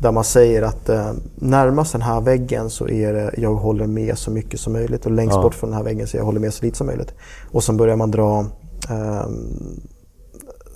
[0.00, 4.18] Där man säger att eh, närmast den här väggen så är det jag håller med
[4.18, 5.42] så mycket som möjligt och längst Ja.
[5.42, 7.14] bort från den här väggen så jag håller med så lite som möjligt.
[7.50, 8.46] Och sen börjar man dra
[8.88, 9.80] ehm,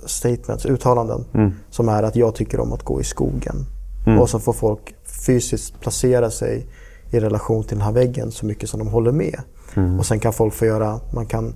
[0.05, 1.25] statements, uttalanden
[1.69, 3.65] som är att jag tycker om att gå i skogen.
[4.19, 4.95] Och så får folk
[5.25, 6.67] fysiskt placera sig
[7.11, 9.39] i relation till den här väggen så mycket som de håller med.
[9.99, 11.53] Och sen kan folk få göra, man kan,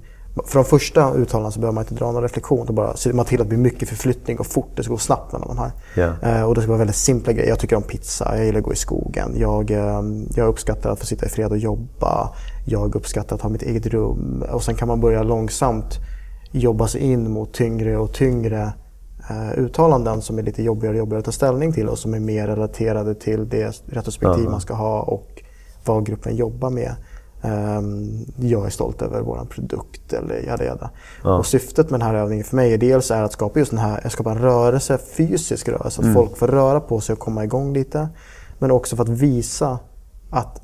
[0.54, 2.66] de första uttalandena så behöver man inte dra någon reflektion.
[2.66, 4.72] Då bara ser man till att det blir mycket förflyttning och fort.
[4.76, 5.72] Det ska gå snabbt mellan de här.
[5.96, 6.30] Ja.
[6.30, 7.50] Eh, och det ska vara väldigt simpla grejer.
[7.50, 9.34] Jag tycker om pizza, jag gillar att gå i skogen.
[9.38, 10.02] Jag, eh,
[10.36, 12.30] jag uppskattar att få sitta i fred och jobba.
[12.66, 14.44] Jag uppskattar att ha mitt eget rum.
[14.52, 16.00] Och sen kan man börja långsamt
[16.52, 18.74] jobba sig in mot tyngre och tyngre
[19.30, 22.20] eh, uttalanden som är lite jobbigare och jobbigare att ta ställning till och som är
[22.20, 24.52] mer relaterade till det retrospektiv Ja.
[24.52, 25.44] man ska ha och
[25.86, 26.96] vad gruppen jobbar med.
[27.42, 30.90] Ehm, jag är stolt över vår produkt eller jada jada.
[31.24, 31.38] Ja.
[31.38, 33.80] Och syftet med den här övningen för mig är dels är att skapa just den
[33.80, 37.44] här, att skapa en rörelse, fysisk rörelse, att folk får röra på sig och komma
[37.44, 38.10] igång lite.
[38.60, 39.80] Men också för att visa
[40.30, 40.62] att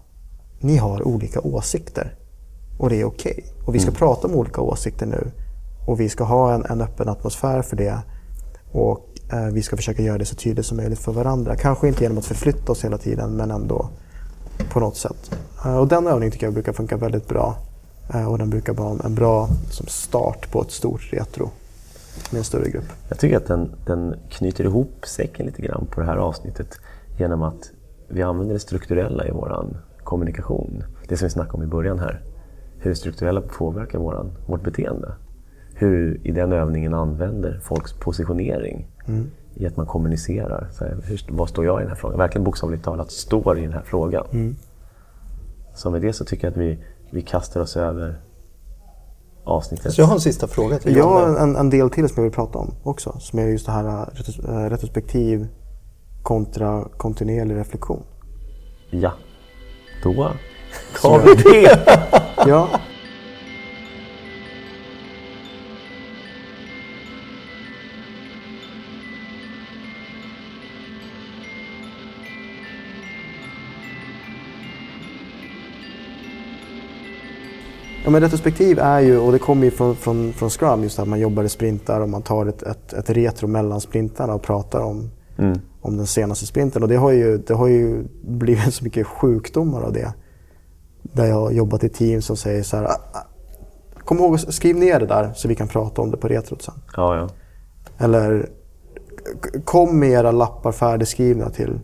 [0.59, 2.15] ni har olika åsikter.
[2.79, 3.45] Och det är okej.
[3.65, 5.31] Och vi ska prata om olika åsikter nu.
[5.87, 7.99] Och vi ska ha en, en öppen atmosfär för det.
[8.71, 11.55] Och eh, vi ska försöka göra det så tydligt som möjligt för varandra.
[11.55, 13.89] Kanske inte genom att förflytta oss hela tiden, men ändå
[14.69, 15.35] på något sätt.
[15.65, 17.57] Eh, och den övningen tycker jag brukar funka väldigt bra.
[18.13, 21.49] Eh, och den brukar vara en bra som start på ett stort retro
[22.31, 22.85] med en större grupp.
[23.09, 26.79] Jag tycker att den, den knyter ihop säcken lite grann på det här avsnittet
[27.17, 27.71] genom att
[28.07, 29.67] vi använder det strukturella i vår
[30.03, 30.83] kommunikation.
[31.07, 32.21] Det som vi snackade om i början här.
[32.79, 35.15] Hur det strukturella påverkar våran, vårt beteende.
[35.75, 38.87] Hur i den övningen använder folks positionering
[39.55, 40.69] i att man kommunicerar.
[40.71, 42.17] Så här, hur, vad står jag i den här frågan?
[42.17, 44.25] Verkligen bokstavligt talat står i den här frågan.
[45.75, 48.21] Så med det så tycker jag att vi, vi kastar oss över
[49.43, 49.93] avsnittet.
[49.93, 52.23] Så jag har en sista fråga till Jag har en, en del till som jag
[52.23, 53.15] vill prata om också.
[53.19, 55.47] Som är just det här eh, eh, retrospektiv
[56.23, 58.03] kontra kontinuerlig reflektion.
[58.89, 59.11] Ja,
[60.03, 60.31] då
[61.01, 61.79] har vi det.
[62.47, 62.69] Ja,
[78.03, 81.07] Ja, men retrospektiv är ju, och det kommer ju från, från, från Scrum, just att
[81.07, 84.81] man jobbar i sprintar och man tar ett, ett, ett retro mellan sprintarna och pratar
[84.81, 85.09] om,
[85.81, 86.83] om den senaste sprinten.
[86.83, 90.13] Och det har, ju, det har ju blivit så mycket sjukdomar av det.
[91.01, 93.27] Där jag har jobbat i team som säger så här, "Ah, ah,
[93.99, 96.61] kom ihåg att skriv ner det där så vi kan prata om det på retrot
[96.61, 96.73] sen.
[96.95, 97.29] Ja, ja.
[97.97, 98.49] Eller
[99.65, 101.79] kom med era lappar färdigskrivna till,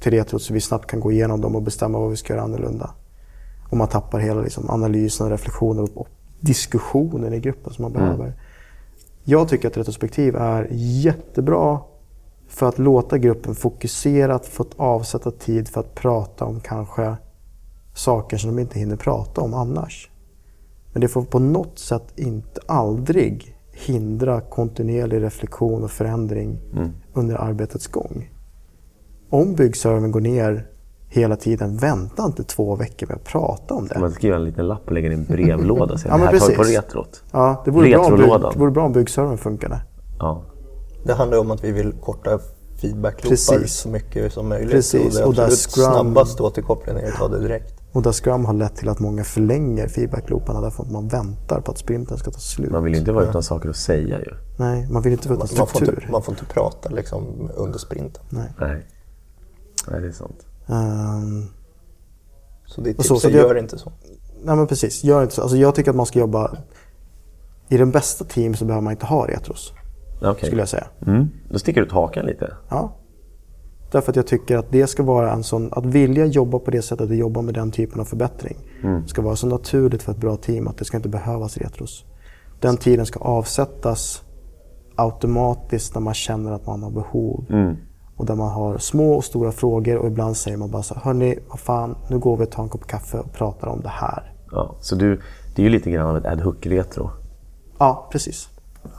[0.00, 2.44] till retrot så vi snabbt kan gå igenom dem och bestämma vad vi ska göra
[2.44, 2.90] annorlunda.
[3.70, 6.08] Och man tappar hela liksom, analysen, reflektionen och, och
[6.40, 8.34] diskussionen i gruppen som man behöver.
[9.24, 11.80] Jag tycker att retrospektiv är jättebra
[12.48, 17.16] för att låta gruppen fokuserat få avsätta tid för att prata om kanske
[17.94, 20.10] saker som de inte hinner prata om annars.
[20.92, 26.58] Men det får på något sätt inte aldrig hindra kontinuerlig reflektion och förändring
[27.12, 28.30] under arbetets gång.
[29.30, 30.66] Om byggservern går ner
[31.08, 33.98] hela tiden, vänta inte två veckor med att prata om det.
[33.98, 36.38] Man skriver en liten lapp och lägger i en brevlåda och säger Ja, det här
[36.38, 37.22] tar vi på retrot.
[37.32, 38.52] Ja, det vore, bra om, Retrolådan.
[38.52, 39.80] det vore bra om byggservern funkade.
[40.18, 40.42] Ja.
[41.04, 42.38] Det handlar om att vi vill korta
[42.80, 43.72] feedbackloopar Precis.
[43.74, 44.70] så mycket som möjligt.
[44.70, 47.74] Precis, Och det och där Scrum- snabbaste återkopplingen är att ta det direkt.
[47.92, 51.70] Och där Scrum har lett till att många förlänger feedbacklooparna därför att man väntar på
[51.70, 52.70] att sprinten ska ta slut.
[52.70, 54.34] Man vill ju inte vara utan saker att säga ju.
[54.58, 55.98] Nej, man vill inte vara utan Man får, struktur.
[56.00, 58.22] inte, man får inte prata liksom under sprinten.
[58.28, 58.52] Nej.
[58.60, 58.86] Nej.
[59.90, 60.46] Nej, det är sant.
[60.68, 61.46] Ehm,
[62.66, 63.92] Så ditt Och tips så- så är det- gör inte så.
[64.42, 65.42] nej men precis, gör inte så.
[65.42, 66.56] Alltså jag tycker att man ska jobba...
[67.68, 69.72] I den bästa team så behöver man inte ha retros,
[70.22, 70.46] Okej.
[70.46, 70.86] skulle jag säga.
[71.06, 71.28] Mm.
[71.50, 72.54] Då sticker du ut hakan lite.
[72.68, 72.92] Ja.
[73.92, 75.68] Därför att jag tycker att det ska vara en sån...
[75.72, 78.56] Att vilja jobba på det sättet och jobba med den typen av förbättring
[79.06, 82.04] ska vara så naturligt för ett bra team att det ska inte behövas retros.
[82.60, 84.22] Den tiden ska avsättas
[84.96, 87.44] automatiskt när man känner att man har behov.
[87.50, 87.76] Mm.
[88.18, 91.02] Och där man har små och stora frågor och ibland säger man bara så här,
[91.02, 93.88] hörni, vad fan, nu går vi och tar en kopp kaffe och pratar om det
[93.88, 94.32] här.
[94.52, 95.20] Ja, så du,
[95.54, 97.10] det är ju lite grann av ett ad hoc-retro.
[97.78, 98.48] Ja, precis.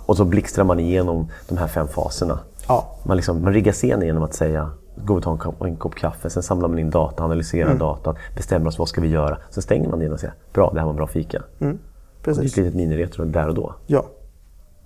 [0.05, 2.39] Och så blixtrar man igenom de här fem faserna.
[2.67, 4.71] Ja, Man, liksom, man riggar scenen genom att säga
[5.05, 7.79] gå och ta en kopp, en kopp kaffe, sen samlar man in data, analyserar Mm.
[7.79, 9.37] datan, bestämmer oss vad ska vi göra.
[9.49, 11.37] Sen stänger man det och säger bra, det här var en bra fika.
[11.37, 11.77] Och det är
[12.23, 12.51] precis.
[12.51, 13.75] ett litet miniretro där och då.
[13.87, 14.05] Ja.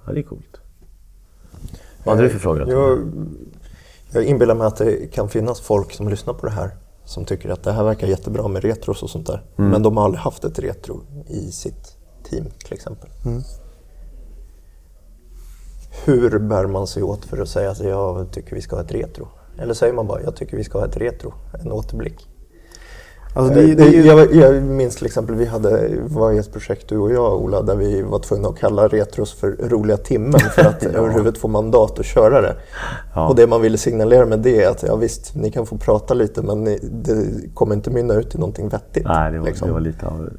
[0.06, 0.58] Ja, det är coolt.
[2.04, 2.70] Vad hade du för frågor?
[2.70, 3.00] Jag,
[4.14, 7.50] jag inbillar mig att det kan finnas folk som lyssnar på det här som tycker
[7.50, 9.44] att det här verkar jättebra med retros och sånt där.
[9.56, 11.98] Men de har aldrig haft ett retro i sitt
[12.30, 13.10] team till exempel.
[16.06, 18.92] Hur bär man sig åt för att säga att jag tycker vi ska ha ett
[18.92, 19.28] retro?
[19.58, 21.34] Eller säger man bara jag tycker vi ska ha ett retro,
[21.64, 22.28] en återblick?
[23.34, 26.54] Alltså, det, Det, det ju, jag, jag minns till exempel, vi hade, var i ett
[26.54, 30.40] projekt du och jag Ola, där vi var tvungna att kalla retros för roliga timmen
[30.40, 32.56] för att överhuvudtaget få mandat att köra det.
[33.16, 33.28] Ja.
[33.28, 36.14] Och det man ville signalera med det är att ja visst, ni kan få prata
[36.14, 39.06] lite men ni, det kommer inte mynna ut i någonting vettigt.
[39.06, 39.68] Nej, det var, liksom.
[39.68, 40.30] det var lite av,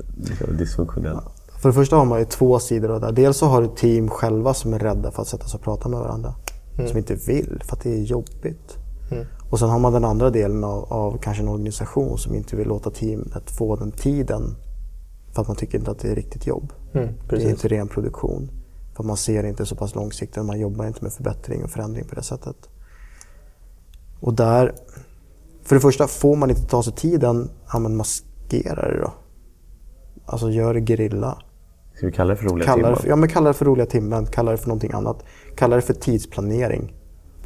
[0.58, 1.20] dysfunktionellt.
[1.62, 3.12] för det första har man ju två sidor av det.
[3.12, 5.88] Dels så har du team själva som är rädda för att sätta sig och prata
[5.88, 6.34] med varandra.
[6.88, 8.78] Som inte vill, för att det är jobbigt.
[9.50, 12.68] Och sen har man den andra delen av, av kanske en organisation som inte vill
[12.68, 14.56] låta teamet få den tiden.
[15.32, 16.72] För att man tycker inte att det är riktigt jobb.
[16.94, 18.50] Mm, det är inte ren produktion.
[18.94, 21.70] För att man ser inte så pass långsiktigt och man jobbar inte med förbättring och
[21.70, 22.56] förändring på det sättet.
[24.20, 24.74] Och där,
[25.62, 29.12] för det första, får man inte ta sig tiden, ja men maskera det då.
[30.26, 31.38] Alltså gör det gerilla.
[31.94, 33.00] Ska vi kalla det för roliga Kalla det timmar?
[33.00, 35.24] för, ja, men kalla det för roliga timmen, kalla det för någonting annat.
[35.56, 36.94] Kalla det för tidsplanering.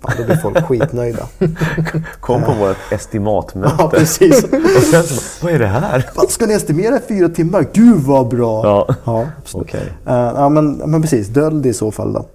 [0.00, 1.26] Fan, då blir folk skitnöjda.
[2.20, 3.74] Kom på vårt estimatmöte.
[3.78, 4.44] Ja, precis.
[4.76, 6.10] Och sen så, vad är det här?
[6.14, 7.66] Fan, Ska ni estimera fyra timmar?
[7.72, 8.64] Gud vad bra!
[8.64, 8.94] Ja.
[9.04, 9.26] ja.
[9.52, 9.92] Okej.
[10.06, 12.26] Eh, ja, men, men precis, dölj det i så fall då.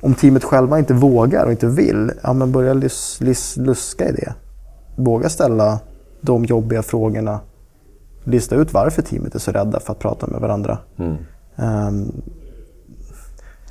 [0.00, 4.12] Om teamet själva inte vågar och inte vill, ja men börja lus, lus, luska i
[4.12, 4.34] det.
[4.96, 5.80] Våga ställa
[6.20, 7.40] de jobbiga frågorna.
[8.24, 10.78] Lista ut varför teamet är så rädda för att prata med varandra.
[10.98, 11.16] Mm.
[11.56, 12.12] Ehm,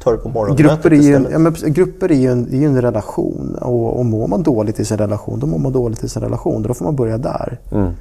[0.03, 1.61] Ta det på morgonmötet Grupper är ju en, istället.
[1.61, 4.97] ja, grupper är ju en, är en relation och, och mår man dåligt i sin
[4.97, 6.61] relation, då mår man dåligt i sin relation.
[6.61, 7.59] Då får man börja där.
[7.71, 7.91] Mm.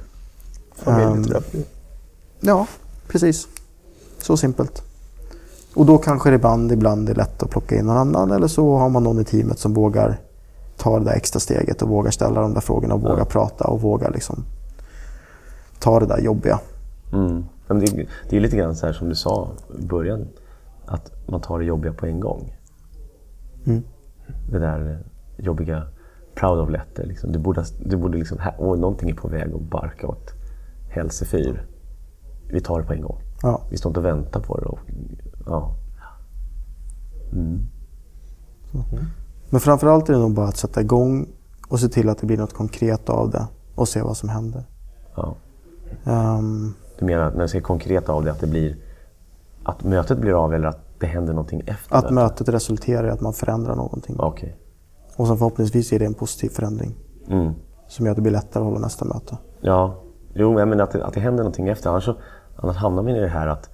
[0.75, 1.65] Familjeterapi.
[2.39, 2.67] Ja,
[3.07, 3.47] precis.
[4.21, 4.83] Så simpelt.
[5.75, 8.77] Och då kanske det ibland, ibland är lätt att plocka in någon annan eller så
[8.77, 10.19] har man någon i teamet som vågar
[10.77, 13.81] ta det där extra steget och vågar ställa de där frågorna och vågar prata och
[13.81, 14.43] vågar liksom
[15.79, 16.59] ta det där jobbiga.
[17.13, 17.45] Mm.
[17.67, 19.47] Men det, det är lite grann så här som du sa
[19.79, 20.27] i början,
[20.85, 22.55] att man tar det jobbiga på en gång.
[23.65, 23.83] Mm.
[24.51, 25.03] Det där
[25.37, 25.87] jobbiga
[26.35, 27.05] proud of letter.
[27.05, 27.31] Liksom.
[27.31, 30.33] Du borde, du borde liksom, här, oj, någonting är på väg att barka åt
[30.89, 31.65] helsefyr.
[32.49, 33.21] Vi tar det på en gång.
[33.41, 33.61] Ja.
[33.69, 34.65] Vi står inte och väntar på det.
[34.65, 34.79] Och,
[35.45, 35.75] ja.
[39.49, 41.27] Men framförallt är det nog bara att sätta igång
[41.69, 44.63] och se till att det blir något konkret av det och se vad som händer.
[45.15, 45.35] Ja.
[46.05, 48.75] Ehm, Du menar att när du säger konkret av det, att det blir
[49.63, 53.21] att mötet blir av eller att det händer någonting efter att mötet resulterar i att
[53.21, 54.15] man förändrar någonting.
[54.19, 54.57] Okej.
[55.17, 56.95] Och sen förhoppningsvis ger det en positiv förändring
[57.27, 57.53] Mm.
[57.87, 59.37] som gör att det blir lättare att hålla nästa möte.
[59.61, 59.95] Ja,
[60.33, 61.89] jo, jag menar att det, att det händer någonting efter.
[61.89, 62.15] Annars, så,
[62.55, 63.69] annars hamnar man i det här att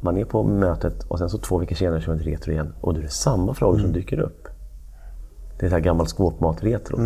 [0.00, 2.74] man är på mötet och sen så två veckor senare kör man ett retro igen
[2.80, 4.48] och då är det samma frågor som dyker upp.
[5.58, 7.00] Det är det här gammalt skåpmat-retrot.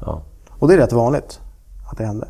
[0.00, 0.22] Ja.
[0.58, 1.40] Och det är rätt vanligt
[1.90, 2.28] att det händer.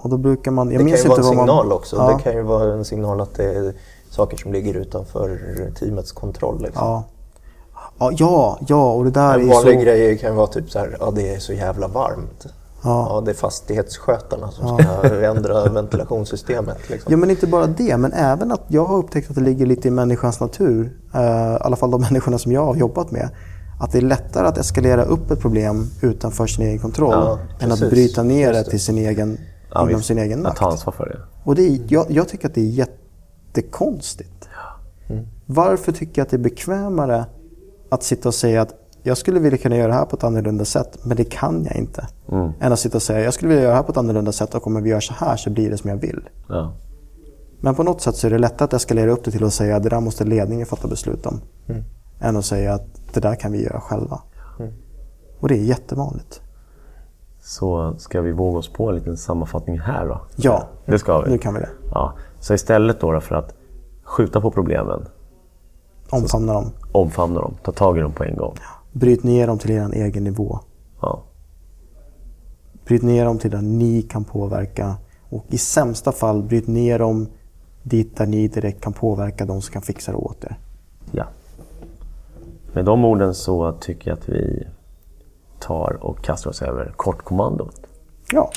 [0.00, 0.66] Och då brukar man...
[0.66, 1.96] Jag Det kan minns ju vara en signal man, också.
[1.96, 3.74] Ja, Det kan ju vara en signal att det är
[4.10, 5.38] saker som ligger utanför
[5.78, 6.62] teamets kontroll.
[6.62, 6.86] Liksom.
[6.86, 7.04] ja.
[8.18, 9.84] Ja, ja, och det där En är vanlig så...
[9.84, 12.46] grej kan ju vara typ så här, ja det är så jävla varmt.
[12.82, 13.06] Ja.
[13.10, 16.90] Ja, det är fastighetsskötarna som ska ändra ventilationssystemet.
[16.90, 17.10] Liksom.
[17.12, 19.88] Ja, men inte bara det, men även att jag har upptäckt att det ligger lite
[19.88, 23.28] i människans natur, eh, i alla fall de människorna som jag har jobbat med,
[23.80, 27.72] att det är lättare att eskalera upp ett problem utanför sin egen kontroll Ja, än
[27.72, 28.64] att bryta ner det.
[28.64, 29.38] till sin egen,
[29.74, 30.06] Ja, inom visst.
[30.08, 30.58] sin egen Att makt.
[30.58, 31.18] ta ansvar för det.
[31.44, 32.86] Och det är, jag, jag tycker att det är
[33.54, 34.48] jättekonstigt.
[35.46, 37.24] Varför tycker jag att det är bekvämare
[37.88, 40.64] att sitta och säga att jag skulle vilja kunna göra det här på ett annorlunda
[40.64, 42.06] sätt, men det kan jag inte.
[42.60, 44.54] Än att sitta och säga jag skulle vilja göra det här på ett annorlunda sätt
[44.54, 46.28] och om vi gör så här så blir det som jag vill.
[46.48, 46.72] Ja.
[47.60, 49.76] Men på något sätt så är det lättare att eskalera upp det till att säga
[49.76, 51.40] att det där måste ledningen fatta beslut om.
[52.20, 54.20] Än att säga att det där kan vi göra själva.
[55.40, 56.40] Och det är jättevanligt.
[57.48, 60.20] Så ska vi våga oss på en liten sammanfattning här då?
[60.36, 61.30] Ja, Det ska vi.
[61.30, 61.68] nu kan vi det.
[61.90, 62.12] Ja.
[62.40, 63.54] Så istället då, då för att
[64.02, 65.06] skjuta på problemen,
[66.10, 66.70] Omfamna dem.
[66.92, 68.54] omfamna dem, ta tag i dem på en gång.
[68.92, 70.58] Bryt ner dem till er egen nivå.
[71.02, 71.22] Ja.
[72.86, 74.94] Bryt ner dem till där ni kan påverka.
[75.28, 77.26] Och i sämsta fall, bryt ner dem
[77.82, 80.58] dit där ni direkt kan påverka de som kan fixa det åt er.
[81.12, 81.24] ja.
[82.72, 84.66] Med de orden så tycker jag att vi
[85.60, 87.80] tar och kastar oss över kortkommandot.
[88.32, 88.50] Ja.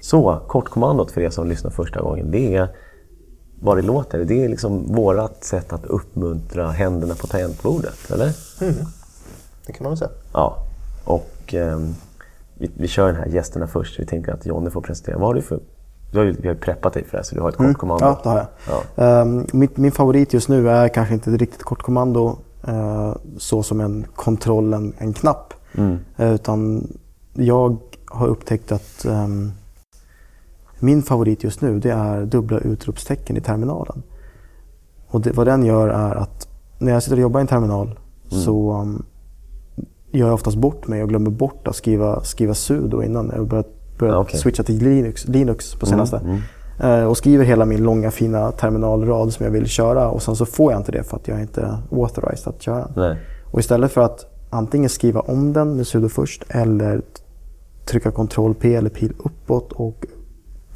[0.00, 2.68] Så, kortkommandot för er som lyssnar första gången, det är
[3.60, 4.24] vad det låter.
[4.24, 8.32] Det är liksom vårt sätt att uppmuntra händerna på tangentbordet, eller?
[9.66, 10.10] Det kan man väl säga.
[10.32, 10.58] Ja.
[11.04, 11.94] Och ehm,
[12.54, 14.00] vi, vi kör den här gästerna först.
[14.00, 15.18] Vi tänker att Jonny får presentera.
[15.18, 15.60] Vad har du för...
[16.12, 18.04] Du har ju, vi har preppat dig för det, så du har ett kortkommando.
[18.04, 18.46] Ja, det har jag.
[18.96, 19.04] Ja.
[19.04, 22.38] Ehm, mitt, min favorit just nu är kanske inte ett riktigt kortkommando
[22.68, 25.54] uh, så som en kontroll, en, en knapp.
[26.16, 26.88] Eh, utan
[27.32, 29.52] jag har upptäckt att ehm,
[30.78, 34.02] min favorit just nu det är dubbla utropstecken i terminalen.
[35.06, 36.48] Och det, vad den gör är att
[36.78, 37.98] när jag sitter och jobbar i en terminal
[38.28, 39.04] så um,
[40.10, 43.30] gör jag oftast bort mig och glömmer bort att skriva, skriva sudo innan.
[43.34, 43.64] Jag har
[44.02, 44.40] börjat, börjat Ja, okej.
[44.40, 46.40] switcha till Linux, Linux på senaste.
[46.80, 50.46] Eh, och skriver hela min långa fina terminalrad som jag vill köra och sen så
[50.46, 52.88] får jag inte det för att jag är inte authorized att köra.
[52.96, 53.16] Nej.
[53.50, 57.02] Och istället för att antingen skriva om den med sudo först eller
[57.84, 60.06] trycka ctrl P eller pil uppåt och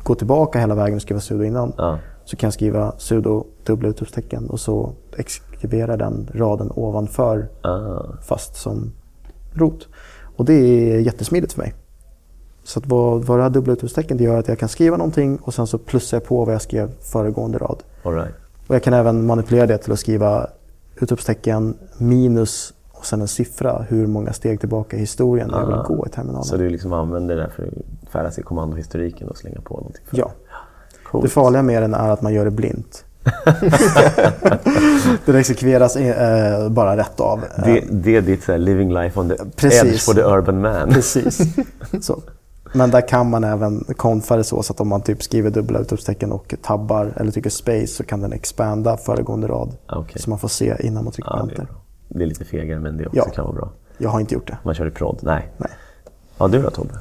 [0.03, 1.73] gå tillbaka hela vägen och skriva sudo innan.
[1.77, 1.99] Ja.
[2.25, 8.03] Så kan jag skriva sudo dubbla utropstecken och så exekverar den raden ovanför Ah.
[8.23, 8.93] fast som
[9.53, 9.89] rot.
[10.37, 11.75] Och det är jättesmidigt för mig.
[12.67, 15.39] Så att vad, vad det här dubbla utropstecken det gör att jag kan skriva någonting
[15.43, 17.83] och sen så plussar jag på vad jag skrev föregående rad.
[18.03, 18.35] All right.
[18.67, 20.47] Och jag kan även manipulera det till att skriva
[21.01, 25.67] utropstecken minus och sen en siffra hur många steg tillbaka i historien jag Ah.
[25.67, 26.45] vill gå i terminalen.
[26.45, 30.03] Så du liksom använder det där för att färdas i kommandohistoriken och slänga på någonting?
[30.11, 30.19] För.
[30.19, 30.33] Ja.
[31.05, 31.25] Coolt.
[31.25, 33.05] Det farliga med den är att man gör det blint.
[35.25, 37.39] det exekveras eh, bara rätt av.
[37.59, 39.83] Eh, Det, det är ditt så living life on the Precis.
[39.85, 40.89] edge for the urban man.
[40.91, 41.39] Precis.
[42.01, 42.23] Så.
[42.75, 45.79] Men där kan man även konfa det så, så att om man typ skriver dubbla
[45.79, 49.77] utropstecken och tabbar eller trycker space så kan den expanda föregående rad.
[49.93, 50.23] Okej.
[50.23, 51.75] Så man får se innan man trycker Ja, på det, är enter.
[52.09, 53.25] det är lite fegare men det också Ja.
[53.25, 53.71] kan vara bra.
[53.99, 54.59] Jag har inte gjort det.
[54.63, 55.19] Man kör i prod.
[55.23, 55.53] Nej.
[55.57, 55.71] Nej.
[56.39, 56.95] Ja, du då Tobbe?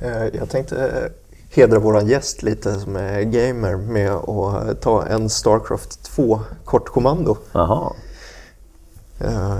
[0.00, 1.10] Eh, Jag tänkte eh,
[1.56, 7.36] hedra våran gäst lite som är gamer med att eh, ta en Starcraft 2 kortkommando.
[7.52, 7.92] Jaha.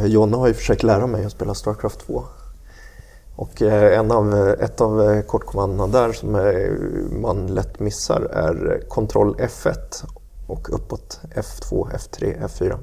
[0.04, 2.22] Jonna har ju försökt lära mig att spela Starcraft 2.
[3.42, 6.70] Och eh, en av, ett av eh, kortkommandona där som eh,
[7.20, 10.04] man lätt missar är Ctrl F1
[10.46, 12.78] och uppåt F2, F3, F4.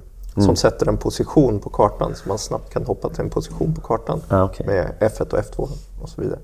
[0.46, 3.82] Som sätter en position på kartan så man snabbt kan hoppa till en position på
[3.82, 4.66] kartan Ah, okej.
[4.68, 5.70] med F1 och F2
[6.02, 6.40] och så vidare.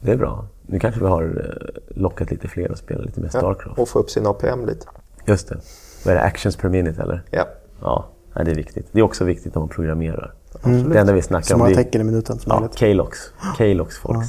[0.00, 0.46] Det är bra.
[0.66, 3.78] Nu kanske vi har eh, lockat lite fler att spela lite mer Ja, Starcraft.
[3.78, 4.86] och få upp sin APM lite.
[5.26, 5.60] Just det.
[6.04, 6.24] Vad är det?
[6.24, 7.22] Actions per minute eller?
[7.30, 7.46] Ja.
[7.80, 8.04] Ja,
[8.36, 8.86] nej, det är viktigt.
[8.92, 10.34] Det är också viktigt när man programmerar.
[10.62, 12.76] Det enda vi snackar Så om är tecken i minuten som ja, möjligt.
[12.76, 13.18] Klox.
[13.56, 14.28] Klox folks.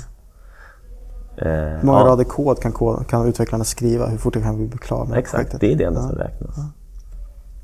[1.38, 4.08] Eh, Hur många ja, rader kod kan, kod kan utvecklarna skriva?
[4.08, 5.62] Hur fort kan vi bli klara med Exakt, projektet?
[5.62, 6.56] det är det enda som räknas.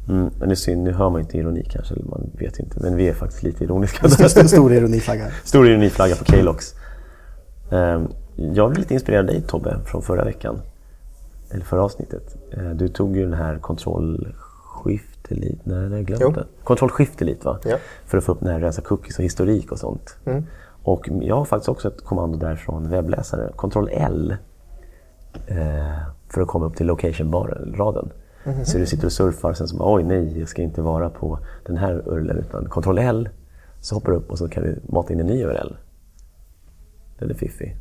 [0.10, 2.80] Mm, men är synd, nu hör man inte ironi kanske, eller man vet inte.
[2.80, 4.10] Men vi är faktiskt lite ironiska.
[4.10, 5.28] Stor, stor, ironiflagga.
[5.44, 6.76] Stor ironiflagga på Klox.
[7.72, 10.62] Ehm, jag blev lite inspirerad av dig Tobbe, från förra veckan.
[11.52, 12.36] Eller förra avsnittet.
[12.52, 14.36] Eh, du tog ju den här kontroll
[15.32, 16.32] Elite, nej jag glömt Jo.
[16.32, 16.46] det.
[16.64, 17.60] Kontroll Shift Elite va?
[17.66, 17.78] Ja.
[18.06, 20.18] För att få upp den här rensa cookies och historik och sånt.
[20.84, 23.52] Och jag har faktiskt också ett kommando där från webbläsare.
[23.56, 24.36] Kontroll L.
[25.48, 25.98] Eh,
[26.30, 28.12] för att komma upp till location-raden.
[28.64, 31.40] Så du sitter och surfar sen så bara, oj nej, jag ska inte vara på
[31.66, 33.30] den här URLen utan Kontroll L.
[33.80, 35.76] Så hoppar du upp och så kan du mata in en ny URL.
[37.20, 37.78] Den är fiffig.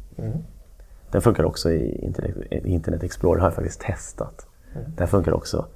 [1.11, 4.47] Den funkar också i Internet, Internet Explorer, har jag faktiskt testat.
[4.97, 5.67] Där funkar också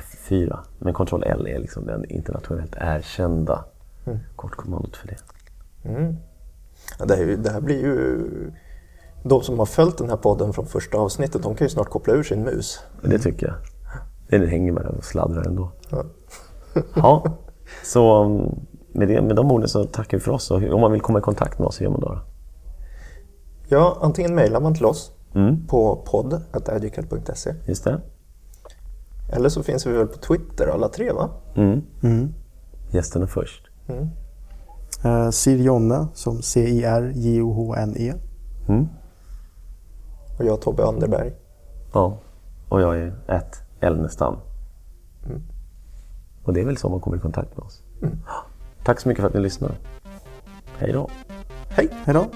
[0.00, 0.58] F4.
[0.78, 3.64] Men Ctrl L är liksom den internationellt erkända
[4.36, 5.16] kortkommandot för det.
[6.98, 8.20] Ja, det, är ju, det här blir ju...
[9.22, 12.14] De som har följt den här podden från första avsnittet, de kan ju snart koppla
[12.14, 12.80] ur sin mus.
[13.02, 13.56] Det tycker jag.
[14.28, 15.72] Den hänger med och sladdrar ändå.
[15.90, 16.04] Ja.
[16.94, 17.24] Ja,
[17.84, 18.60] så um,
[18.92, 20.50] med, det, med de orden så tackar vi för oss.
[20.50, 22.18] Och om man vill komma i kontakt med oss, hur gör man då?
[23.68, 25.66] Ja, antingen mejlar man till oss Mm.
[25.66, 28.00] på podd.educal.se Just det.
[29.28, 31.30] Eller så finns vi väl på Twitter alla tre va?
[32.90, 33.70] Gästerna först.
[35.04, 38.14] Uh, Sir Jonne som C-I-R-J-O-H-N-E.
[40.38, 41.32] Och jag Tobbe Anderberg.
[41.92, 42.18] Ja,
[42.68, 44.36] och jag är ett Elnestam.
[46.44, 47.82] Och det är väl så man kommer i kontakt med oss.
[48.84, 49.74] Tack så mycket för att ni lyssnade.
[50.78, 51.08] Hej då.
[51.68, 51.88] Hej!
[52.04, 52.26] Hej då!